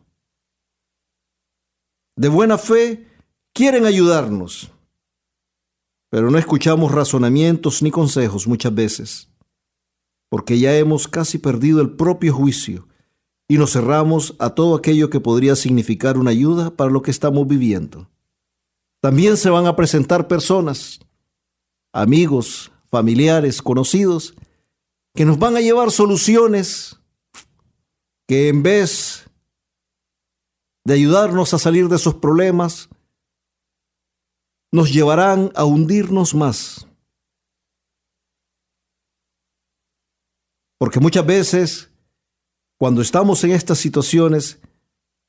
De 2.16 2.28
buena 2.28 2.58
fe 2.58 3.08
quieren 3.54 3.86
ayudarnos 3.86 4.71
pero 6.12 6.30
no 6.30 6.36
escuchamos 6.36 6.92
razonamientos 6.92 7.82
ni 7.82 7.90
consejos 7.90 8.46
muchas 8.46 8.74
veces, 8.74 9.30
porque 10.28 10.58
ya 10.58 10.76
hemos 10.76 11.08
casi 11.08 11.38
perdido 11.38 11.80
el 11.80 11.92
propio 11.92 12.34
juicio 12.34 12.86
y 13.48 13.56
nos 13.56 13.72
cerramos 13.72 14.36
a 14.38 14.50
todo 14.50 14.74
aquello 14.76 15.08
que 15.08 15.20
podría 15.20 15.56
significar 15.56 16.18
una 16.18 16.30
ayuda 16.30 16.76
para 16.76 16.90
lo 16.90 17.00
que 17.00 17.10
estamos 17.10 17.48
viviendo. 17.48 18.10
También 19.00 19.38
se 19.38 19.48
van 19.48 19.64
a 19.64 19.74
presentar 19.74 20.28
personas, 20.28 21.00
amigos, 21.94 22.70
familiares, 22.90 23.62
conocidos, 23.62 24.34
que 25.14 25.24
nos 25.24 25.38
van 25.38 25.56
a 25.56 25.62
llevar 25.62 25.90
soluciones 25.90 27.00
que 28.28 28.48
en 28.48 28.62
vez 28.62 29.30
de 30.84 30.92
ayudarnos 30.92 31.54
a 31.54 31.58
salir 31.58 31.88
de 31.88 31.96
esos 31.96 32.16
problemas, 32.16 32.90
nos 34.72 34.92
llevarán 34.92 35.52
a 35.54 35.64
hundirnos 35.64 36.34
más. 36.34 36.86
Porque 40.78 40.98
muchas 40.98 41.24
veces, 41.24 41.90
cuando 42.78 43.02
estamos 43.02 43.44
en 43.44 43.52
estas 43.52 43.78
situaciones, 43.78 44.60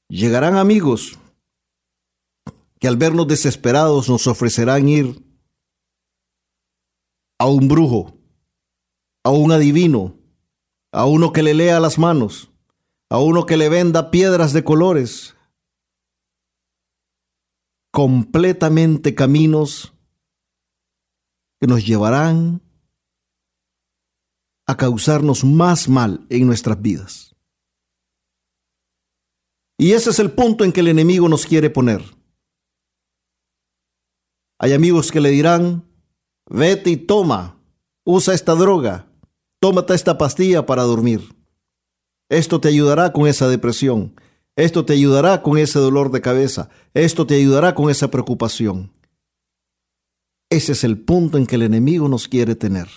llegarán 0.10 0.56
amigos 0.56 1.20
que 2.80 2.88
al 2.88 2.98
vernos 2.98 3.28
desesperados 3.28 4.10
nos 4.10 4.26
ofrecerán 4.28 4.88
ir 4.90 5.24
a 7.38 7.46
un 7.46 7.68
brujo, 7.68 8.18
a 9.24 9.30
un 9.30 9.52
adivino, 9.52 10.18
a 10.92 11.06
uno 11.06 11.34
que 11.34 11.44
le 11.44 11.54
lea 11.54 11.80
las 11.80 11.98
manos, 11.98 12.50
a 13.10 13.20
uno 13.20 13.46
que 13.46 13.58
le 13.58 13.70
venda 13.70 14.12
piedras 14.12 14.54
de 14.54 14.64
colores, 14.64 15.36
completamente 17.94 19.14
caminos 19.14 19.94
que 21.62 21.68
nos 21.68 21.86
llevarán 21.86 22.60
a 24.66 24.76
causarnos 24.76 25.44
más 25.44 25.88
mal 25.88 26.26
en 26.30 26.48
nuestras 26.48 26.82
vidas. 26.82 27.36
Y 29.78 29.92
ese 29.92 30.10
es 30.10 30.18
el 30.18 30.32
punto 30.32 30.64
en 30.64 30.72
que 30.72 30.80
el 30.80 30.88
enemigo 30.88 31.30
nos 31.30 31.46
quiere 31.46 31.70
poner. 31.70 32.04
Hay 34.60 34.74
amigos 34.74 35.12
que 35.12 35.22
le 35.22 35.30
dirán, 35.30 35.88
vete 36.50 36.90
y 36.90 36.98
toma, 36.98 37.60
usa 38.06 38.34
esta 38.34 38.56
droga, 38.56 39.08
tómate 39.60 39.94
esta 39.94 40.18
pastilla 40.18 40.66
para 40.66 40.82
dormir. 40.82 41.22
Esto 42.28 42.60
te 42.60 42.70
ayudará 42.70 43.14
con 43.14 43.28
esa 43.28 43.48
depresión, 43.48 44.16
esto 44.56 44.86
te 44.86 44.94
ayudará 44.94 45.42
con 45.42 45.58
ese 45.58 45.80
dolor 45.80 46.12
de 46.12 46.22
cabeza, 46.22 46.70
esto 46.94 47.26
te 47.26 47.36
ayudará 47.36 47.74
con 47.74 47.90
esa 47.90 48.10
preocupación. 48.10 48.92
Ese 50.50 50.74
es 50.74 50.84
el 50.84 51.00
punto 51.00 51.38
en 51.38 51.48
que 51.48 51.56
el 51.56 51.64
enemigo 51.64 52.08
nos 52.08 52.28
quiere 52.28 52.56
tener. 52.56 52.88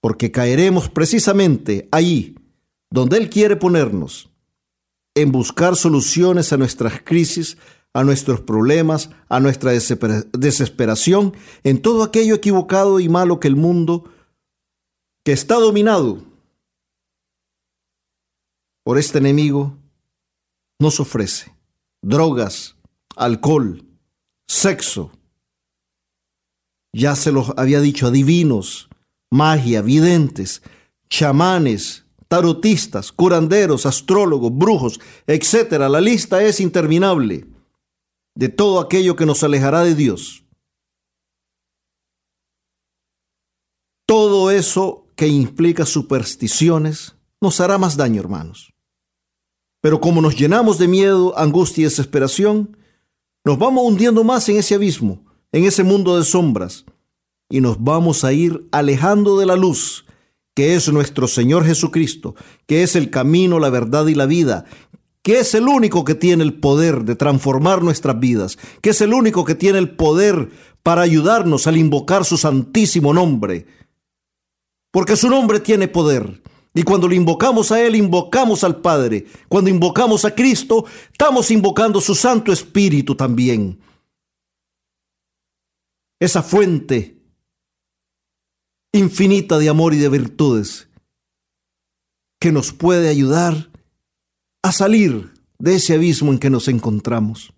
Porque 0.00 0.30
caeremos 0.30 0.88
precisamente 0.88 1.88
ahí, 1.90 2.36
donde 2.90 3.16
Él 3.16 3.28
quiere 3.30 3.56
ponernos, 3.56 4.30
en 5.14 5.32
buscar 5.32 5.74
soluciones 5.74 6.52
a 6.52 6.56
nuestras 6.56 7.02
crisis, 7.02 7.58
a 7.92 8.04
nuestros 8.04 8.40
problemas, 8.40 9.10
a 9.28 9.40
nuestra 9.40 9.72
desesperación, 9.72 11.34
en 11.64 11.82
todo 11.82 12.04
aquello 12.04 12.36
equivocado 12.36 13.00
y 13.00 13.08
malo 13.08 13.40
que 13.40 13.48
el 13.48 13.56
mundo, 13.56 14.04
que 15.24 15.32
está 15.32 15.56
dominado 15.56 16.31
por 18.84 18.98
este 18.98 19.18
enemigo, 19.18 19.76
nos 20.78 21.00
ofrece. 21.00 21.54
Drogas, 22.02 22.76
alcohol, 23.16 23.84
sexo. 24.48 25.12
Ya 26.92 27.14
se 27.16 27.32
los 27.32 27.52
había 27.56 27.80
dicho, 27.80 28.06
adivinos, 28.06 28.88
magia, 29.30 29.80
videntes, 29.80 30.62
chamanes, 31.08 32.04
tarotistas, 32.28 33.12
curanderos, 33.12 33.86
astrólogos, 33.86 34.56
brujos, 34.56 35.00
etc. 35.26 35.72
La 35.88 36.00
lista 36.00 36.42
es 36.42 36.60
interminable 36.60 37.46
de 38.34 38.48
todo 38.48 38.80
aquello 38.80 39.16
que 39.16 39.26
nos 39.26 39.42
alejará 39.44 39.84
de 39.84 39.94
Dios. 39.94 40.44
Todo 44.06 44.50
eso 44.50 45.06
que 45.16 45.28
implica 45.28 45.86
supersticiones 45.86 47.16
nos 47.40 47.60
hará 47.60 47.78
más 47.78 47.96
daño, 47.96 48.20
hermanos. 48.20 48.71
Pero 49.82 50.00
como 50.00 50.22
nos 50.22 50.36
llenamos 50.36 50.78
de 50.78 50.88
miedo, 50.88 51.36
angustia 51.36 51.82
y 51.82 51.84
desesperación, 51.84 52.76
nos 53.44 53.58
vamos 53.58 53.84
hundiendo 53.84 54.22
más 54.22 54.48
en 54.48 54.56
ese 54.56 54.76
abismo, 54.76 55.24
en 55.50 55.64
ese 55.64 55.82
mundo 55.82 56.16
de 56.16 56.24
sombras, 56.24 56.86
y 57.50 57.60
nos 57.60 57.82
vamos 57.82 58.24
a 58.24 58.32
ir 58.32 58.66
alejando 58.70 59.38
de 59.38 59.44
la 59.44 59.56
luz, 59.56 60.06
que 60.54 60.74
es 60.74 60.90
nuestro 60.92 61.26
Señor 61.26 61.64
Jesucristo, 61.64 62.36
que 62.66 62.84
es 62.84 62.94
el 62.94 63.10
camino, 63.10 63.58
la 63.58 63.70
verdad 63.70 64.06
y 64.06 64.14
la 64.14 64.26
vida, 64.26 64.66
que 65.20 65.40
es 65.40 65.54
el 65.54 65.66
único 65.66 66.04
que 66.04 66.14
tiene 66.14 66.44
el 66.44 66.54
poder 66.54 67.04
de 67.04 67.16
transformar 67.16 67.82
nuestras 67.82 68.20
vidas, 68.20 68.58
que 68.82 68.90
es 68.90 69.00
el 69.00 69.12
único 69.12 69.44
que 69.44 69.56
tiene 69.56 69.78
el 69.78 69.96
poder 69.96 70.50
para 70.84 71.02
ayudarnos 71.02 71.66
al 71.66 71.76
invocar 71.76 72.24
su 72.24 72.36
santísimo 72.36 73.12
nombre. 73.12 73.66
Porque 74.92 75.16
su 75.16 75.28
nombre 75.28 75.58
tiene 75.58 75.88
poder. 75.88 76.40
Y 76.74 76.82
cuando 76.84 77.06
lo 77.06 77.14
invocamos 77.14 77.70
a 77.70 77.80
Él, 77.82 77.96
invocamos 77.96 78.64
al 78.64 78.80
Padre. 78.80 79.26
Cuando 79.48 79.68
invocamos 79.68 80.24
a 80.24 80.34
Cristo, 80.34 80.86
estamos 81.10 81.50
invocando 81.50 82.00
su 82.00 82.14
Santo 82.14 82.50
Espíritu 82.50 83.14
también. 83.14 83.78
Esa 86.18 86.42
fuente 86.42 87.18
infinita 88.92 89.58
de 89.58 89.68
amor 89.68 89.94
y 89.94 89.98
de 89.98 90.08
virtudes 90.08 90.88
que 92.38 92.52
nos 92.52 92.72
puede 92.72 93.08
ayudar 93.08 93.70
a 94.62 94.72
salir 94.72 95.32
de 95.58 95.76
ese 95.76 95.94
abismo 95.94 96.32
en 96.32 96.38
que 96.38 96.50
nos 96.50 96.68
encontramos, 96.68 97.52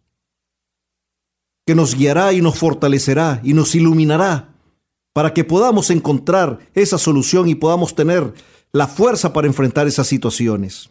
que 1.67 1.75
nos 1.75 1.95
guiará 1.95 2.33
y 2.33 2.41
nos 2.41 2.59
fortalecerá 2.59 3.41
y 3.43 3.55
nos 3.55 3.75
iluminará 3.75 4.55
para 5.13 5.33
que 5.33 5.45
podamos 5.45 5.91
encontrar 5.91 6.59
esa 6.75 6.99
solución 6.99 7.49
y 7.49 7.55
podamos 7.55 7.95
tener 7.95 8.35
la 8.75 8.89
fuerza 8.89 9.33
para 9.33 9.47
enfrentar 9.47 9.87
esas 9.87 10.09
situaciones. 10.09 10.91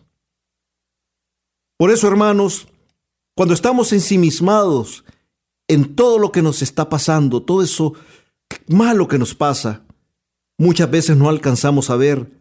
Por 1.77 1.91
eso, 1.91 2.07
hermanos, 2.07 2.65
cuando 3.35 3.53
estamos 3.53 3.91
ensimismados 3.91 5.03
en 5.67 5.93
todo 5.93 6.17
lo 6.17 6.31
que 6.31 6.41
nos 6.41 6.61
está 6.61 6.87
pasando, 6.87 7.43
todo 7.43 7.61
eso 7.61 7.93
malo 8.67 9.09
que 9.09 9.17
nos 9.17 9.35
pasa, 9.35 9.83
muchas 10.57 10.89
veces 10.89 11.17
no 11.17 11.27
alcanzamos 11.27 11.89
a 11.89 11.97
ver, 11.97 12.31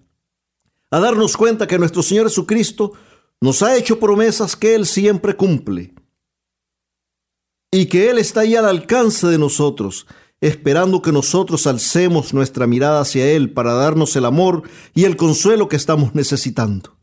a 0.93 1.01
darnos 1.01 1.36
cuenta 1.36 1.66
que 1.66 1.78
nuestro 1.78 2.05
Señor 2.05 2.28
Jesucristo 2.28 2.93
nos 3.40 3.64
ha 3.64 3.76
hecho 3.76 3.99
promesas 3.99 4.55
que 4.55 4.76
Él 4.76 4.86
siempre 4.86 5.34
cumple 5.34 5.93
y 7.72 7.86
que 7.86 8.11
Él 8.11 8.18
está 8.18 8.43
ahí 8.43 8.55
al 8.55 8.66
alcance 8.66 9.26
de 9.26 9.38
nosotros, 9.38 10.07
esperando 10.43 11.01
que 11.03 11.12
nosotros 11.12 11.68
alcemos 11.68 12.34
nuestra 12.34 12.66
mirada 12.66 13.01
hacia 13.01 13.30
Él 13.30 13.53
para 13.53 13.74
darnos 13.74 14.16
el 14.16 14.24
amor 14.24 14.64
y 14.93 15.05
el 15.05 15.16
consuelo 15.16 15.68
que 15.68 15.76
estamos 15.76 16.16
necesitando. 16.16 16.99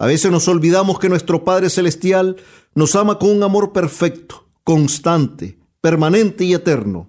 A 0.00 0.06
veces 0.06 0.32
nos 0.32 0.48
olvidamos 0.48 0.98
que 0.98 1.08
nuestro 1.08 1.44
Padre 1.44 1.70
Celestial 1.70 2.36
nos 2.74 2.96
ama 2.96 3.20
con 3.20 3.30
un 3.30 3.44
amor 3.44 3.72
perfecto, 3.72 4.48
constante, 4.64 5.60
permanente 5.80 6.44
y 6.44 6.54
eterno. 6.54 7.08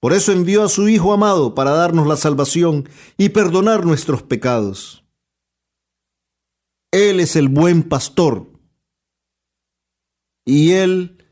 Por 0.00 0.12
eso 0.12 0.32
envió 0.32 0.64
a 0.64 0.68
su 0.68 0.88
Hijo 0.88 1.12
amado 1.12 1.54
para 1.54 1.70
darnos 1.70 2.08
la 2.08 2.16
salvación 2.16 2.88
y 3.16 3.28
perdonar 3.28 3.86
nuestros 3.86 4.24
pecados. 4.24 5.04
Él 6.90 7.20
es 7.20 7.36
el 7.36 7.48
buen 7.48 7.84
pastor. 7.84 8.50
Y 10.44 10.72
Él, 10.72 11.24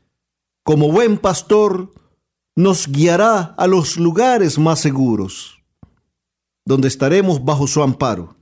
como 0.63 0.89
buen 0.89 1.17
pastor, 1.17 1.98
nos 2.59 2.87
guiará 2.87 3.55
a 3.57 3.67
los 3.67 3.97
lugares 3.97 4.57
más 4.59 4.79
seguros, 4.79 5.61
donde 6.65 6.87
estaremos 6.87 7.43
bajo 7.43 7.67
su 7.67 7.81
amparo. 7.81 8.35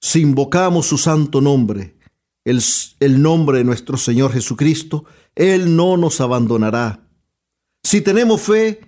Si 0.00 0.20
invocamos 0.20 0.86
su 0.86 0.98
santo 0.98 1.40
nombre, 1.40 1.96
el, 2.44 2.62
el, 3.00 3.22
nombre 3.22 3.58
de 3.58 3.64
nuestro 3.64 3.96
Señor 3.96 4.32
Jesucristo, 4.32 5.04
Él 5.34 5.76
no 5.76 5.96
nos 5.96 6.20
abandonará. 6.20 7.08
Si 7.82 8.00
tenemos 8.00 8.42
fe, 8.42 8.80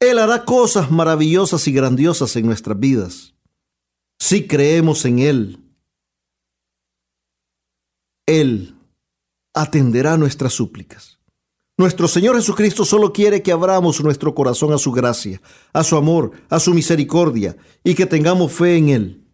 Él 0.00 0.18
hará 0.18 0.44
cosas 0.44 0.90
maravillosas 0.90 1.68
y 1.68 1.72
grandiosas 1.72 2.34
en 2.36 2.46
nuestras 2.46 2.78
vidas 2.80 3.34
si 4.18 4.46
creemos 4.46 5.04
en 5.04 5.18
Él, 5.18 5.58
Él 8.26 8.73
atenderá 9.54 10.16
nuestras 10.16 10.52
súplicas. 10.52 11.18
Nuestro 11.76 12.06
Señor 12.06 12.36
Jesucristo 12.36 12.84
solo 12.84 13.12
quiere 13.12 13.42
que 13.42 13.50
abramos 13.50 14.00
nuestro 14.00 14.34
corazón 14.34 14.72
a 14.72 14.78
su 14.78 14.92
gracia, 14.92 15.40
a 15.72 15.82
su 15.82 15.96
amor, 15.96 16.32
a 16.48 16.60
su 16.60 16.72
misericordia 16.72 17.56
y 17.82 17.94
que 17.94 18.06
tengamos 18.06 18.52
fe 18.52 18.76
en 18.76 18.88
Él, 18.90 19.24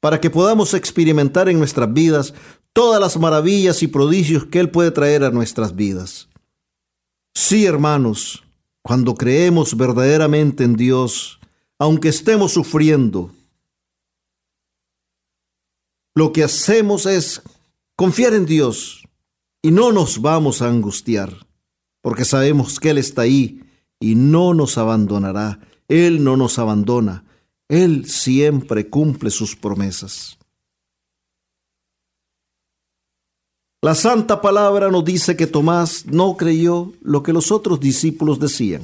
para 0.00 0.18
que 0.18 0.30
podamos 0.30 0.72
experimentar 0.72 1.48
en 1.50 1.58
nuestras 1.58 1.92
vidas 1.92 2.32
todas 2.72 3.00
las 3.00 3.18
maravillas 3.18 3.82
y 3.82 3.86
prodigios 3.86 4.46
que 4.46 4.60
Él 4.60 4.70
puede 4.70 4.90
traer 4.92 5.24
a 5.24 5.30
nuestras 5.30 5.74
vidas. 5.74 6.28
Sí, 7.34 7.66
hermanos, 7.66 8.44
cuando 8.82 9.14
creemos 9.14 9.76
verdaderamente 9.76 10.64
en 10.64 10.76
Dios, 10.76 11.38
aunque 11.78 12.08
estemos 12.08 12.52
sufriendo, 12.52 13.30
lo 16.14 16.32
que 16.32 16.44
hacemos 16.44 17.04
es 17.04 17.42
confiar 17.94 18.32
en 18.32 18.46
Dios 18.46 18.99
y 19.62 19.70
no 19.70 19.92
nos 19.92 20.20
vamos 20.20 20.62
a 20.62 20.68
angustiar, 20.68 21.46
porque 22.02 22.24
sabemos 22.24 22.80
que 22.80 22.90
Él 22.90 22.98
está 22.98 23.22
ahí 23.22 23.62
y 23.98 24.14
no 24.14 24.54
nos 24.54 24.78
abandonará. 24.78 25.60
Él 25.88 26.24
no 26.24 26.36
nos 26.36 26.58
abandona. 26.58 27.24
Él 27.68 28.08
siempre 28.08 28.88
cumple 28.88 29.30
sus 29.30 29.56
promesas. 29.56 30.38
La 33.82 33.94
santa 33.94 34.40
palabra 34.40 34.90
nos 34.90 35.04
dice 35.04 35.36
que 35.36 35.46
Tomás 35.46 36.04
no 36.06 36.36
creyó 36.36 36.92
lo 37.00 37.22
que 37.22 37.32
los 37.32 37.50
otros 37.50 37.80
discípulos 37.80 38.38
decían. 38.38 38.82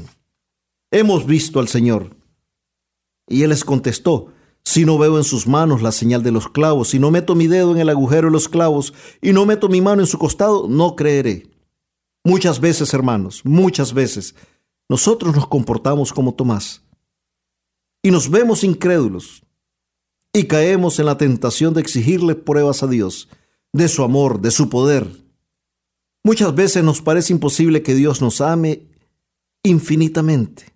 Hemos 0.91 1.27
visto 1.27 1.61
al 1.61 1.69
Señor. 1.69 2.17
Y 3.29 3.43
él 3.43 3.51
les 3.51 3.65
contestó, 3.65 4.33
si 4.67 4.85
no 4.85 4.99
veo 4.99 5.17
en 5.17 5.23
sus 5.23 5.47
manos 5.47 5.81
la 5.81 5.93
señal 5.93 6.25
de 6.25 6.33
los 6.33 6.49
clavos, 6.49 6.89
si 6.89 6.99
no 6.99 7.13
meto 7.13 7.37
mi 7.37 7.47
dedo 7.47 7.71
en 7.71 7.79
el 7.79 7.89
agujero 7.89 8.27
de 8.27 8.33
los 8.33 8.49
clavos 8.49 8.93
y 9.23 9.33
no 9.33 9.47
meto 9.47 9.69
mi 9.69 9.81
mano 9.81 10.03
en 10.03 10.09
su 10.09 10.19
costado, 10.19 10.67
no 10.67 10.97
creeré. 10.97 11.49
Muchas 12.25 12.59
veces, 12.59 12.93
hermanos, 12.93 13.43
muchas 13.45 13.95
veces, 13.95 14.35
nosotros 14.89 15.37
nos 15.37 15.47
comportamos 15.47 16.13
como 16.13 16.35
Tomás 16.35 16.83
y 18.03 18.11
nos 18.11 18.29
vemos 18.29 18.65
incrédulos 18.65 19.45
y 20.33 20.49
caemos 20.49 20.99
en 20.99 21.07
la 21.07 21.17
tentación 21.17 21.73
de 21.73 21.83
exigirle 21.83 22.35
pruebas 22.35 22.83
a 22.83 22.89
Dios 22.89 23.29
de 23.73 23.87
su 23.87 24.03
amor, 24.03 24.41
de 24.41 24.51
su 24.51 24.69
poder. 24.69 25.07
Muchas 26.25 26.53
veces 26.57 26.83
nos 26.83 27.01
parece 27.03 27.33
imposible 27.33 27.85
que 27.85 27.95
Dios 27.95 28.21
nos 28.21 28.41
ame 28.41 28.89
infinitamente. 29.63 30.76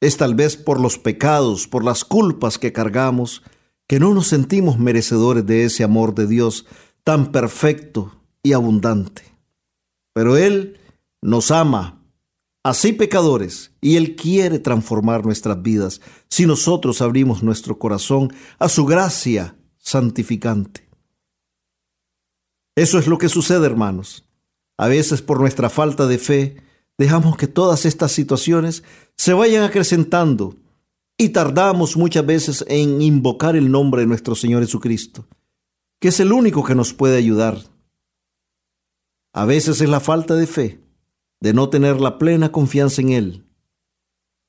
Es 0.00 0.16
tal 0.16 0.34
vez 0.34 0.56
por 0.56 0.80
los 0.80 0.98
pecados, 0.98 1.66
por 1.66 1.84
las 1.84 2.04
culpas 2.04 2.58
que 2.58 2.72
cargamos, 2.72 3.42
que 3.88 4.00
no 4.00 4.12
nos 4.12 4.26
sentimos 4.26 4.78
merecedores 4.78 5.46
de 5.46 5.64
ese 5.64 5.84
amor 5.84 6.14
de 6.14 6.26
Dios 6.26 6.66
tan 7.04 7.32
perfecto 7.32 8.20
y 8.42 8.52
abundante. 8.52 9.22
Pero 10.12 10.36
Él 10.36 10.78
nos 11.22 11.50
ama, 11.50 12.02
así 12.64 12.92
pecadores, 12.92 13.72
y 13.80 13.96
Él 13.96 14.16
quiere 14.16 14.58
transformar 14.58 15.24
nuestras 15.24 15.62
vidas 15.62 16.00
si 16.28 16.46
nosotros 16.46 17.00
abrimos 17.00 17.42
nuestro 17.42 17.78
corazón 17.78 18.32
a 18.58 18.68
su 18.68 18.84
gracia 18.84 19.56
santificante. 19.78 20.88
Eso 22.76 22.98
es 22.98 23.06
lo 23.06 23.18
que 23.18 23.28
sucede, 23.28 23.64
hermanos. 23.64 24.28
A 24.76 24.88
veces 24.88 25.22
por 25.22 25.40
nuestra 25.40 25.70
falta 25.70 26.06
de 26.06 26.18
fe, 26.18 26.56
dejamos 26.98 27.36
que 27.36 27.46
todas 27.46 27.84
estas 27.84 28.12
situaciones 28.12 28.82
se 29.16 29.32
vayan 29.32 29.64
acrecentando 29.64 30.56
y 31.18 31.30
tardamos 31.30 31.96
muchas 31.96 32.24
veces 32.26 32.64
en 32.68 33.00
invocar 33.00 33.56
el 33.56 33.70
nombre 33.70 34.02
de 34.02 34.06
nuestro 34.06 34.34
Señor 34.34 34.62
Jesucristo, 34.62 35.26
que 36.00 36.08
es 36.08 36.20
el 36.20 36.32
único 36.32 36.64
que 36.64 36.74
nos 36.74 36.92
puede 36.92 37.16
ayudar. 37.16 37.58
A 39.32 39.44
veces 39.44 39.80
es 39.80 39.88
la 39.88 40.00
falta 40.00 40.34
de 40.34 40.46
fe, 40.46 40.80
de 41.40 41.52
no 41.52 41.68
tener 41.68 42.00
la 42.00 42.18
plena 42.18 42.52
confianza 42.52 43.02
en 43.02 43.10
Él, 43.10 43.46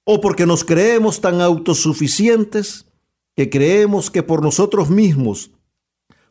o 0.06 0.22
porque 0.22 0.46
nos 0.46 0.64
creemos 0.64 1.22
tan 1.22 1.42
autosuficientes 1.42 2.86
que 3.36 3.50
creemos 3.50 4.10
que 4.10 4.24
por 4.24 4.42
nosotros 4.42 4.90
mismos 4.90 5.52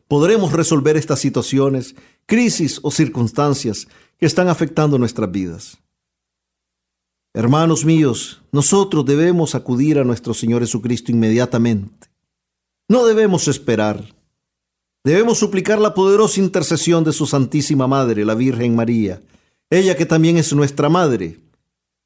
podremos 0.07 0.53
resolver 0.53 0.97
estas 0.97 1.19
situaciones, 1.19 1.95
crisis 2.25 2.79
o 2.83 2.91
circunstancias 2.91 3.87
que 4.17 4.25
están 4.25 4.49
afectando 4.49 4.97
nuestras 4.97 5.31
vidas. 5.31 5.77
Hermanos 7.33 7.85
míos, 7.85 8.41
nosotros 8.51 9.05
debemos 9.05 9.53
acudir 9.53 9.99
a 9.99 10.03
nuestro 10.03 10.33
Señor 10.33 10.61
Jesucristo 10.61 11.11
inmediatamente. 11.11 12.09
No 12.89 13.05
debemos 13.05 13.47
esperar. 13.47 14.15
Debemos 15.03 15.37
suplicar 15.37 15.79
la 15.79 15.93
poderosa 15.93 16.39
intercesión 16.39 17.03
de 17.03 17.13
su 17.13 17.25
Santísima 17.25 17.87
Madre, 17.87 18.25
la 18.25 18.35
Virgen 18.35 18.75
María, 18.75 19.21
ella 19.69 19.95
que 19.95 20.05
también 20.05 20.37
es 20.37 20.53
nuestra 20.53 20.89
Madre, 20.89 21.39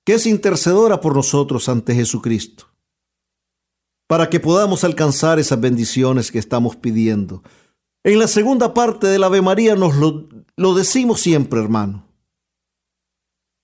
que 0.06 0.14
es 0.14 0.26
intercedora 0.26 1.00
por 1.02 1.16
nosotros 1.16 1.70
ante 1.70 1.96
Jesucristo, 1.96 2.66
para 4.08 4.30
que 4.30 4.40
podamos 4.40 4.84
alcanzar 4.84 5.40
esas 5.40 5.60
bendiciones 5.60 6.32
que 6.32 6.40
estamos 6.40 6.76
pidiendo. 6.76 7.44
En 8.04 8.20
la 8.20 8.28
segunda 8.28 8.74
parte 8.74 9.08
del 9.08 9.24
Ave 9.24 9.42
María 9.42 9.76
nos 9.76 9.96
lo, 9.96 10.28
lo 10.56 10.74
decimos 10.74 11.22
siempre, 11.22 11.60
hermano. 11.60 12.08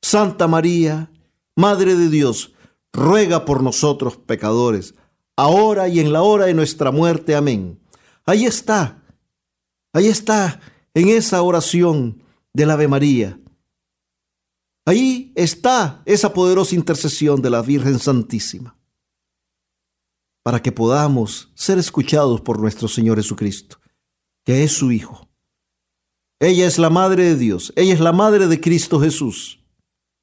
Santa 0.02 0.48
María, 0.48 1.12
Madre 1.58 1.96
de 1.96 2.10
Dios, 2.10 2.54
ruega 2.94 3.44
por 3.44 3.64
nosotros 3.64 4.16
pecadores, 4.16 4.94
ahora 5.36 5.88
y 5.88 6.00
en 6.00 6.14
la 6.14 6.22
hora 6.22 6.46
de 6.46 6.54
nuestra 6.54 6.92
muerte. 6.92 7.36
Amén. 7.36 7.80
Ahí 8.28 8.46
está, 8.46 9.04
ahí 9.92 10.06
está, 10.06 10.62
en 10.94 11.10
esa 11.10 11.42
oración 11.42 12.22
del 12.54 12.70
Ave 12.70 12.88
María. 12.88 13.40
Ahí 14.86 15.34
está 15.36 16.04
esa 16.06 16.32
poderosa 16.32 16.76
intercesión 16.76 17.42
de 17.42 17.50
la 17.50 17.64
Virgen 17.64 17.98
Santísima, 17.98 18.78
para 20.44 20.62
que 20.62 20.72
podamos 20.72 21.52
ser 21.56 21.80
escuchados 21.80 22.40
por 22.42 22.60
nuestro 22.60 22.88
Señor 22.88 23.18
Jesucristo, 23.18 23.80
que 24.46 24.64
es 24.64 24.74
su 24.74 24.92
Hijo. 24.92 25.28
Ella 26.40 26.68
es 26.68 26.78
la 26.78 26.92
Madre 26.92 27.24
de 27.24 27.36
Dios, 27.36 27.74
ella 27.76 27.96
es 27.96 28.00
la 28.00 28.14
Madre 28.14 28.46
de 28.46 28.62
Cristo 28.62 29.00
Jesús, 29.00 29.60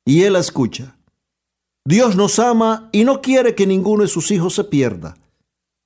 y 0.04 0.22
Él 0.22 0.34
la 0.34 0.38
escucha. 0.38 0.96
Dios 1.86 2.16
nos 2.16 2.38
ama 2.38 2.88
y 2.92 3.04
no 3.04 3.20
quiere 3.20 3.54
que 3.54 3.66
ninguno 3.66 4.04
de 4.04 4.08
sus 4.08 4.30
hijos 4.30 4.54
se 4.54 4.64
pierda. 4.64 5.16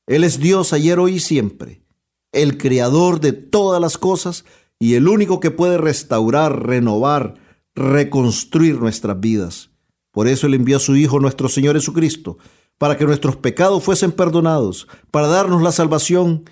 Él 0.07 0.23
es 0.23 0.39
Dios 0.39 0.73
ayer, 0.73 1.01
hoy 1.01 1.15
y 1.15 1.21
siempre, 1.21 1.83
el 2.31 2.57
creador 2.57 3.19
de 3.19 3.33
todas 3.33 3.81
las 3.81 3.99
cosas 3.99 4.45
y 4.79 4.95
el 4.95 5.09
único 5.09 5.41
que 5.41 5.51
puede 5.51 5.77
restaurar, 5.77 6.67
renovar, 6.67 7.35
reconstruir 7.75 8.77
nuestras 8.79 9.19
vidas. 9.19 9.71
Por 10.13 10.29
eso 10.29 10.47
Él 10.47 10.55
envió 10.55 10.77
a 10.77 10.81
su 10.81 10.95
Hijo 10.95 11.19
nuestro 11.19 11.49
Señor 11.49 11.75
Jesucristo, 11.75 12.39
para 12.79 12.97
que 12.97 13.05
nuestros 13.05 13.35
pecados 13.35 13.83
fuesen 13.83 14.13
perdonados, 14.13 14.87
para 15.11 15.27
darnos 15.27 15.63
la 15.63 15.73
salvación 15.73 16.45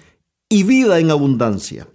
y 0.48 0.64
vida 0.64 0.98
en 0.98 1.12
abundancia. 1.12 1.88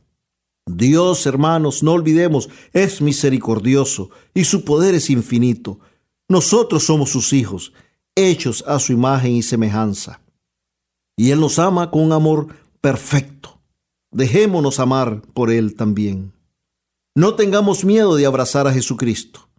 Dios, 0.66 1.26
hermanos, 1.26 1.84
no 1.84 1.92
olvidemos, 1.92 2.50
es 2.72 3.02
misericordioso 3.02 4.10
y 4.34 4.46
su 4.46 4.64
poder 4.64 4.96
es 4.96 5.10
infinito. 5.10 5.80
Nosotros 6.32 6.86
somos 6.86 7.10
sus 7.10 7.34
hijos, 7.34 7.74
hechos 8.16 8.64
a 8.66 8.80
su 8.80 8.94
imagen 8.94 9.34
y 9.34 9.42
semejanza. 9.42 10.22
Y 11.18 11.32
Él 11.32 11.42
nos 11.42 11.60
ama 11.60 11.92
con 11.92 12.04
un 12.04 12.14
amor 12.14 12.48
perfecto. 12.80 13.60
Dejémonos 14.14 14.80
amar 14.80 15.24
por 15.34 15.52
Él 15.52 15.76
también. 15.76 16.32
No 17.16 17.36
tengamos 17.36 17.84
miedo 17.84 18.16
de 18.16 18.26
abrazar 18.26 18.66
a 18.66 18.72
Jesucristo, 18.72 19.50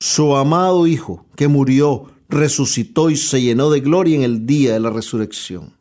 su 0.00 0.34
amado 0.34 0.88
Hijo, 0.88 1.26
que 1.36 1.46
murió, 1.46 2.06
resucitó 2.28 3.10
y 3.10 3.16
se 3.16 3.40
llenó 3.40 3.70
de 3.70 3.78
gloria 3.78 4.16
en 4.16 4.24
el 4.24 4.46
día 4.46 4.72
de 4.72 4.80
la 4.80 4.90
resurrección. 4.90 5.76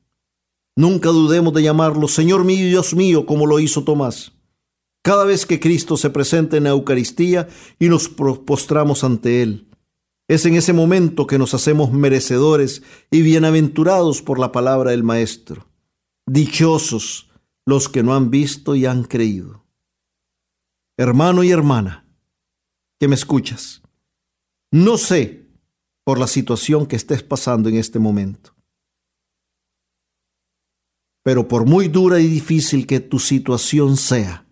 Nunca 0.75 1.09
dudemos 1.09 1.55
de 1.55 1.63
llamarlo 1.63 2.07
Señor 2.07 2.43
mío 2.45 2.67
y 2.67 2.69
Dios 2.69 2.93
mío, 2.93 3.25
como 3.25 3.47
lo 3.47 3.59
hizo 3.59 3.83
Tomás. 3.83 4.33
Cada 5.01 5.25
vez 5.25 5.47
que 5.47 5.59
Cristo 5.59 5.97
se 5.97 6.11
presenta 6.11 6.55
en 6.55 6.65
la 6.65 6.69
Eucaristía 6.69 7.47
y 7.79 7.89
nos 7.89 8.09
postramos 8.09 9.03
ante 9.03 9.41
Él, 9.41 9.65
es 10.29 10.45
en 10.45 10.55
ese 10.55 10.73
momento 10.73 11.25
que 11.25 11.39
nos 11.39 11.55
hacemos 11.55 11.91
merecedores 11.91 12.83
y 13.09 13.23
bienaventurados 13.23 14.21
por 14.21 14.37
la 14.37 14.51
palabra 14.51 14.91
del 14.91 15.03
Maestro. 15.03 15.67
Dichosos 16.27 17.31
los 17.65 17.89
que 17.89 18.03
no 18.03 18.15
han 18.15 18.29
visto 18.29 18.75
y 18.75 18.85
han 18.85 19.03
creído. 19.03 19.65
Hermano 20.97 21.43
y 21.43 21.49
hermana, 21.49 22.05
que 22.99 23.07
me 23.07 23.15
escuchas, 23.15 23.81
no 24.71 24.99
sé 24.99 25.47
por 26.03 26.19
la 26.19 26.27
situación 26.27 26.85
que 26.85 26.95
estés 26.95 27.23
pasando 27.23 27.67
en 27.67 27.77
este 27.77 27.97
momento, 27.97 28.55
pero 31.23 31.47
por 31.47 31.65
muy 31.65 31.87
dura 31.87 32.19
y 32.19 32.27
difícil 32.27 32.85
que 32.85 32.99
tu 32.99 33.17
situación 33.17 33.97
sea, 33.97 34.45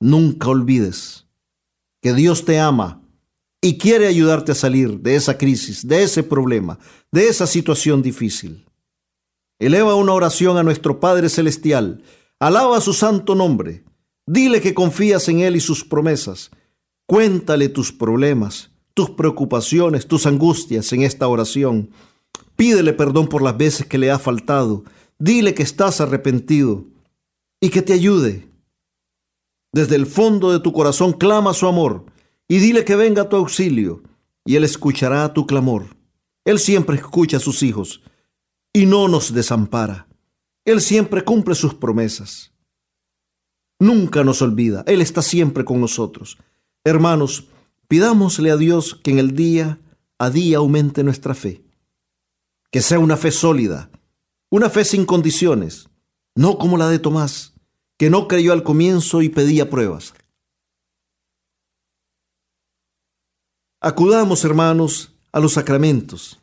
nunca 0.00 0.48
olvides 0.48 1.26
que 2.00 2.14
Dios 2.14 2.46
te 2.46 2.58
ama 2.58 3.01
y 3.64 3.78
quiere 3.78 4.08
ayudarte 4.08 4.52
a 4.52 4.56
salir 4.56 4.98
de 4.98 5.14
esa 5.14 5.38
crisis, 5.38 5.86
de 5.86 6.02
ese 6.02 6.24
problema, 6.24 6.80
de 7.12 7.28
esa 7.28 7.46
situación 7.46 8.02
difícil. 8.02 8.66
Eleva 9.60 9.94
una 9.94 10.12
oración 10.12 10.58
a 10.58 10.64
nuestro 10.64 10.98
Padre 10.98 11.28
Celestial, 11.28 12.02
alaba 12.40 12.80
su 12.80 12.92
santo 12.92 13.36
nombre, 13.36 13.84
dile 14.26 14.60
que 14.60 14.74
confías 14.74 15.28
en 15.28 15.38
Él 15.38 15.54
y 15.54 15.60
sus 15.60 15.84
promesas, 15.84 16.50
cuéntale 17.06 17.68
tus 17.68 17.92
problemas, 17.92 18.70
tus 18.94 19.10
preocupaciones, 19.10 20.08
tus 20.08 20.26
angustias 20.26 20.92
en 20.92 21.02
esta 21.02 21.28
oración. 21.28 21.90
Pídele 22.56 22.92
perdón 22.92 23.28
por 23.28 23.42
las 23.42 23.56
veces 23.56 23.86
que 23.86 23.96
le 23.96 24.10
ha 24.10 24.18
faltado, 24.18 24.82
dile 25.20 25.54
que 25.54 25.62
estás 25.62 26.00
arrepentido 26.00 26.84
y 27.60 27.68
que 27.70 27.80
te 27.80 27.92
ayude. 27.92 28.48
Desde 29.72 29.94
el 29.94 30.06
fondo 30.06 30.50
de 30.50 30.58
tu 30.58 30.72
corazón 30.72 31.12
clama 31.12 31.54
su 31.54 31.68
amor 31.68 32.11
y 32.48 32.58
dile 32.58 32.84
que 32.84 32.96
venga 32.96 33.22
a 33.22 33.28
tu 33.28 33.36
auxilio, 33.36 34.02
y 34.44 34.56
Él 34.56 34.64
escuchará 34.64 35.32
tu 35.32 35.46
clamor. 35.46 35.96
Él 36.44 36.58
siempre 36.58 36.96
escucha 36.96 37.36
a 37.36 37.40
sus 37.40 37.62
hijos 37.62 38.02
y 38.72 38.86
no 38.86 39.08
nos 39.08 39.32
desampara. 39.32 40.08
Él 40.64 40.80
siempre 40.80 41.24
cumple 41.24 41.54
sus 41.54 41.74
promesas. 41.74 42.52
Nunca 43.78 44.24
nos 44.24 44.42
olvida, 44.42 44.84
Él 44.86 45.00
está 45.00 45.22
siempre 45.22 45.64
con 45.64 45.80
nosotros. 45.80 46.38
Hermanos, 46.84 47.48
pidámosle 47.88 48.50
a 48.50 48.56
Dios 48.56 48.94
que 48.94 49.10
en 49.10 49.18
el 49.18 49.34
día 49.34 49.78
a 50.18 50.30
día 50.30 50.58
aumente 50.58 51.02
nuestra 51.02 51.34
fe. 51.34 51.64
Que 52.70 52.80
sea 52.80 53.00
una 53.00 53.16
fe 53.16 53.32
sólida, 53.32 53.90
una 54.50 54.70
fe 54.70 54.84
sin 54.84 55.04
condiciones, 55.04 55.88
no 56.36 56.58
como 56.58 56.76
la 56.76 56.88
de 56.88 57.00
Tomás, 57.00 57.54
que 57.98 58.08
no 58.08 58.28
creyó 58.28 58.52
al 58.52 58.62
comienzo 58.62 59.22
y 59.22 59.28
pedía 59.28 59.68
pruebas. 59.68 60.14
Acudamos, 63.84 64.44
hermanos, 64.44 65.12
a 65.32 65.40
los 65.40 65.54
sacramentos. 65.54 66.38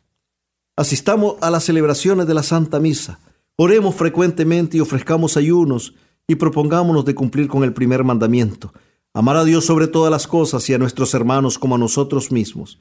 Asistamos 0.76 1.36
a 1.40 1.48
las 1.48 1.64
celebraciones 1.64 2.26
de 2.26 2.34
la 2.34 2.42
Santa 2.42 2.78
Misa. 2.78 3.18
Oremos 3.56 3.94
frecuentemente 3.94 4.76
y 4.76 4.80
ofrezcamos 4.80 5.38
ayunos 5.38 5.94
y 6.28 6.34
propongámonos 6.34 7.06
de 7.06 7.14
cumplir 7.14 7.48
con 7.48 7.64
el 7.64 7.72
primer 7.72 8.04
mandamiento. 8.04 8.74
Amar 9.14 9.38
a 9.38 9.44
Dios 9.44 9.64
sobre 9.64 9.86
todas 9.86 10.10
las 10.10 10.26
cosas 10.26 10.68
y 10.68 10.74
a 10.74 10.78
nuestros 10.78 11.14
hermanos 11.14 11.58
como 11.58 11.76
a 11.76 11.78
nosotros 11.78 12.30
mismos. 12.30 12.78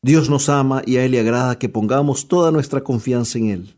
Dios 0.00 0.30
nos 0.30 0.48
ama 0.48 0.80
y 0.86 0.96
a 0.96 1.04
Él 1.04 1.10
le 1.10 1.20
agrada 1.20 1.58
que 1.58 1.68
pongamos 1.68 2.28
toda 2.28 2.50
nuestra 2.50 2.82
confianza 2.82 3.36
en 3.36 3.50
Él. 3.50 3.76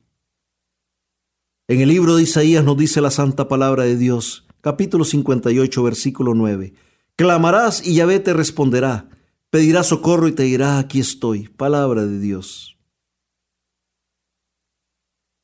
En 1.66 1.80
el 1.80 1.89
libro 1.89 2.14
de 2.14 2.22
Isaías 2.22 2.62
nos 2.62 2.76
dice 2.76 3.01
la 3.01 3.11
santa 3.11 3.49
palabra 3.49 3.82
de 3.82 3.97
Dios, 3.97 4.47
capítulo 4.61 5.05
58, 5.05 5.82
versículo 5.82 6.35
9. 6.35 6.72
Clamarás 7.16 7.85
y 7.85 7.97
Yahvé 7.97 8.20
te 8.20 8.32
responderá 8.32 9.09
pedirá 9.55 9.85
socorro 9.85 10.27
y 10.27 10.33
te 10.33 10.43
dirá, 10.43 10.81
aquí 10.81 10.99
estoy. 10.99 11.47
Palabra 11.47 12.05
de 12.05 12.19
Dios. 12.19 12.77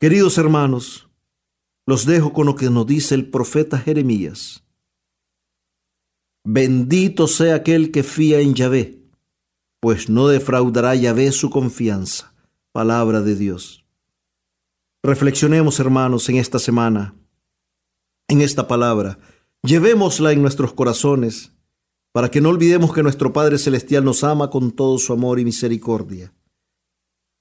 Queridos 0.00 0.36
hermanos, 0.36 1.08
los 1.86 2.06
dejo 2.06 2.32
con 2.32 2.46
lo 2.46 2.56
que 2.56 2.70
nos 2.70 2.88
dice 2.88 3.14
el 3.14 3.30
profeta 3.30 3.78
Jeremías. 3.78 4.64
Bendito 6.42 7.28
sea 7.28 7.54
aquel 7.54 7.92
que 7.92 8.02
fía 8.02 8.40
en 8.40 8.54
Yahvé, 8.54 9.00
pues 9.78 10.08
no 10.08 10.26
defraudará 10.26 10.96
Yahvé 10.96 11.30
su 11.30 11.48
confianza. 11.48 12.34
Palabra 12.72 13.20
de 13.20 13.36
Dios. 13.36 13.86
Reflexionemos, 15.04 15.78
hermanos, 15.78 16.28
en 16.28 16.38
esta 16.38 16.58
semana, 16.58 17.14
en 18.26 18.40
esta 18.40 18.66
palabra. 18.66 19.20
Llevémosla 19.62 20.32
en 20.32 20.42
nuestros 20.42 20.72
corazones 20.72 21.52
para 22.12 22.30
que 22.30 22.40
no 22.40 22.48
olvidemos 22.48 22.92
que 22.92 23.02
nuestro 23.02 23.32
Padre 23.32 23.58
Celestial 23.58 24.04
nos 24.04 24.24
ama 24.24 24.50
con 24.50 24.72
todo 24.72 24.98
su 24.98 25.12
amor 25.12 25.38
y 25.38 25.44
misericordia. 25.44 26.32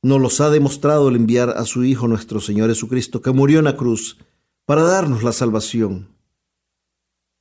Nos 0.02 0.22
los 0.22 0.40
ha 0.40 0.50
demostrado 0.50 1.10
el 1.10 1.16
enviar 1.16 1.50
a 1.50 1.66
su 1.66 1.84
Hijo 1.84 2.08
nuestro 2.08 2.40
Señor 2.40 2.70
Jesucristo, 2.70 3.22
que 3.22 3.32
murió 3.32 3.60
en 3.60 3.66
la 3.66 3.76
cruz 3.76 4.18
para 4.66 4.84
darnos 4.84 5.24
la 5.24 5.32
salvación. 5.32 6.10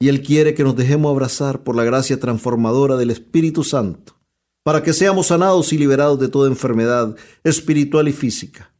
Y 0.01 0.09
Él 0.09 0.23
quiere 0.23 0.55
que 0.55 0.65
nos 0.65 0.75
dejemos 0.77 1.11
abrazar 1.11 1.63
por 1.63 1.77
la 1.77 1.85
gracia 1.85 2.19
transformadora 2.19 2.97
del 2.97 3.11
Espíritu 3.11 3.63
Santo, 3.63 4.17
para 4.65 4.83
que 4.83 4.93
seamos 4.93 5.29
sanados 5.29 5.73
y 5.73 5.79
liberados 5.79 6.19
de 6.19 6.29
toda 6.29 6.49
enfermedad 6.49 7.17
espiritual 7.45 8.09
y 8.09 8.13
física. 8.13 8.73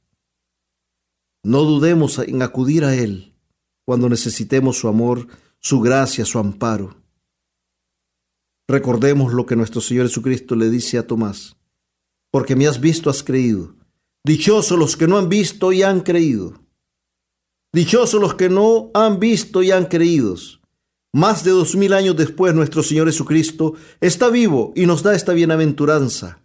No 1.45 1.63
dudemos 1.63 2.19
en 2.19 2.43
acudir 2.43 2.85
a 2.85 2.95
Él 2.95 3.35
cuando 3.85 4.09
necesitemos 4.09 4.79
su 4.79 4.89
amor, 4.89 5.29
su 5.61 5.81
gracia, 5.81 6.25
su 6.25 6.39
amparo. 6.39 6.98
Recordemos 8.69 9.33
lo 9.33 9.47
que 9.47 9.57
nuestro 9.57 9.81
Señor 9.81 10.09
Jesucristo 10.09 10.55
le 10.55 10.69
dice 10.69 10.99
a 10.99 11.07
Tomás, 11.07 11.57
porque 12.31 12.55
me 12.55 12.67
has 12.67 12.81
visto, 12.81 13.09
has 13.09 13.23
creído. 13.23 13.75
Dichosos 14.25 14.79
los 14.79 14.97
que 14.97 15.09
no 15.09 15.17
han 15.17 15.31
visto 15.31 15.73
y 15.73 15.83
han 15.83 16.03
creído. 16.03 16.61
Dichosos 17.73 18.21
los 18.21 18.35
que 18.35 18.51
no 18.51 18.91
han 18.93 19.19
visto 19.19 19.63
y 19.63 19.71
han 19.71 19.87
creído. 19.87 20.37
Más 21.15 21.45
de 21.45 21.53
dos 21.53 21.75
mil 21.77 21.95
años 21.95 22.17
después, 22.17 22.55
nuestro 22.55 22.83
Señor 22.83 23.07
Jesucristo 23.07 23.75
está 24.01 24.29
vivo 24.29 24.75
y 24.77 24.85
nos 24.85 25.03
da 25.03 25.15
esta 25.15 25.33
bienaventuranza. 25.33 26.43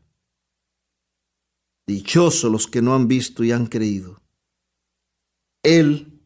Dichosos 1.85 2.49
los 2.49 2.67
que 2.67 2.81
no 2.81 2.95
han 2.95 3.09
visto 3.09 3.43
y 3.43 3.51
han 3.51 3.67
creído. 3.67 4.21
Él 5.61 6.21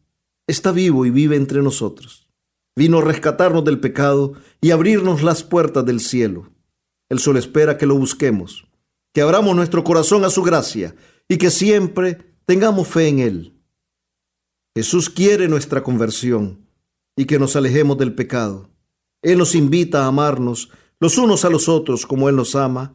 está 0.46 0.70
vivo 0.70 1.04
y 1.04 1.10
vive 1.10 1.34
entre 1.34 1.60
nosotros. 1.62 2.27
Vino 2.78 2.98
a 2.98 3.02
rescatarnos 3.02 3.64
del 3.64 3.80
pecado 3.80 4.34
y 4.60 4.70
abrirnos 4.70 5.24
las 5.24 5.42
puertas 5.42 5.84
del 5.84 5.98
cielo. 5.98 6.52
Él 7.08 7.18
solo 7.18 7.40
espera 7.40 7.76
que 7.76 7.86
lo 7.86 7.96
busquemos, 7.96 8.68
que 9.12 9.20
abramos 9.20 9.56
nuestro 9.56 9.82
corazón 9.82 10.24
a 10.24 10.30
su 10.30 10.44
gracia 10.44 10.94
y 11.28 11.38
que 11.38 11.50
siempre 11.50 12.36
tengamos 12.46 12.86
fe 12.86 13.08
en 13.08 13.18
Él. 13.18 13.60
Jesús 14.76 15.10
quiere 15.10 15.48
nuestra 15.48 15.82
conversión 15.82 16.68
y 17.16 17.24
que 17.24 17.40
nos 17.40 17.56
alejemos 17.56 17.98
del 17.98 18.14
pecado. 18.14 18.70
Él 19.22 19.38
nos 19.38 19.56
invita 19.56 20.04
a 20.04 20.06
amarnos 20.06 20.70
los 21.00 21.18
unos 21.18 21.44
a 21.44 21.50
los 21.50 21.68
otros 21.68 22.06
como 22.06 22.28
Él 22.28 22.36
nos 22.36 22.54
ama. 22.54 22.94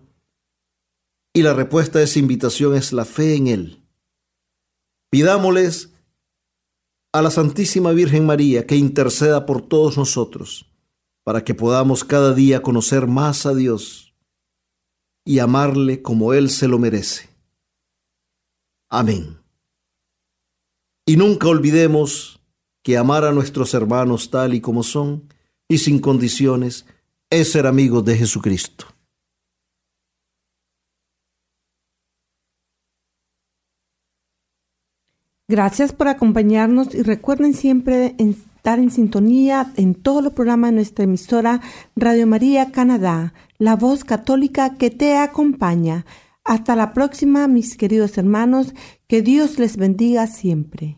Y 1.33 1.41
la 1.41 1.53
respuesta 1.53 1.99
a 1.99 2.03
esa 2.03 2.19
invitación 2.19 2.73
es 2.73 2.93
la 2.93 3.03
fe 3.03 3.35
en 3.35 3.47
Él. 3.47 3.83
Pidámosles 5.09 5.92
a 7.13 7.21
la 7.21 7.29
Santísima 7.29 7.91
Virgen 7.91 8.25
María 8.25 8.65
que 8.65 8.75
interceda 8.75 9.45
por 9.45 9.61
todos 9.61 9.97
nosotros, 9.97 10.65
para 11.23 11.43
que 11.43 11.53
podamos 11.53 12.03
cada 12.03 12.33
día 12.33 12.63
conocer 12.63 13.05
más 13.05 13.45
a 13.45 13.53
Dios 13.53 14.15
y 15.23 15.39
amarle 15.39 16.01
como 16.01 16.33
Él 16.33 16.49
se 16.49 16.67
lo 16.67 16.79
merece. 16.79 17.29
Amén. 18.89 19.37
Y 21.05 21.15
nunca 21.15 21.47
olvidemos 21.47 22.39
que 22.81 22.97
amar 22.97 23.25
a 23.25 23.31
nuestros 23.31 23.73
hermanos 23.73 24.31
tal 24.31 24.55
y 24.55 24.61
como 24.61 24.83
son 24.83 25.29
y 25.67 25.77
sin 25.77 25.99
condiciones 25.99 26.85
es 27.29 27.51
ser 27.51 27.67
amigos 27.67 28.03
de 28.05 28.17
Jesucristo. 28.17 28.92
Gracias 35.53 35.93
por 35.93 36.07
acompañarnos 36.07 36.95
y 36.95 37.03
recuerden 37.03 37.53
siempre 37.53 38.15
estar 38.17 38.79
en 38.79 38.89
sintonía 38.89 39.71
en 39.75 39.93
todos 39.93 40.23
los 40.23 40.33
programas 40.33 40.71
de 40.71 40.77
nuestra 40.77 41.03
emisora 41.03 41.61
Radio 41.95 42.25
María 42.25 42.71
Canadá, 42.71 43.35
la 43.59 43.75
voz 43.75 44.03
católica 44.03 44.73
que 44.77 44.89
te 44.89 45.15
acompaña. 45.15 46.07
Hasta 46.43 46.75
la 46.75 46.91
próxima, 46.91 47.47
mis 47.47 47.77
queridos 47.77 48.17
hermanos, 48.17 48.73
que 49.05 49.21
Dios 49.21 49.59
les 49.59 49.77
bendiga 49.77 50.25
siempre. 50.25 50.97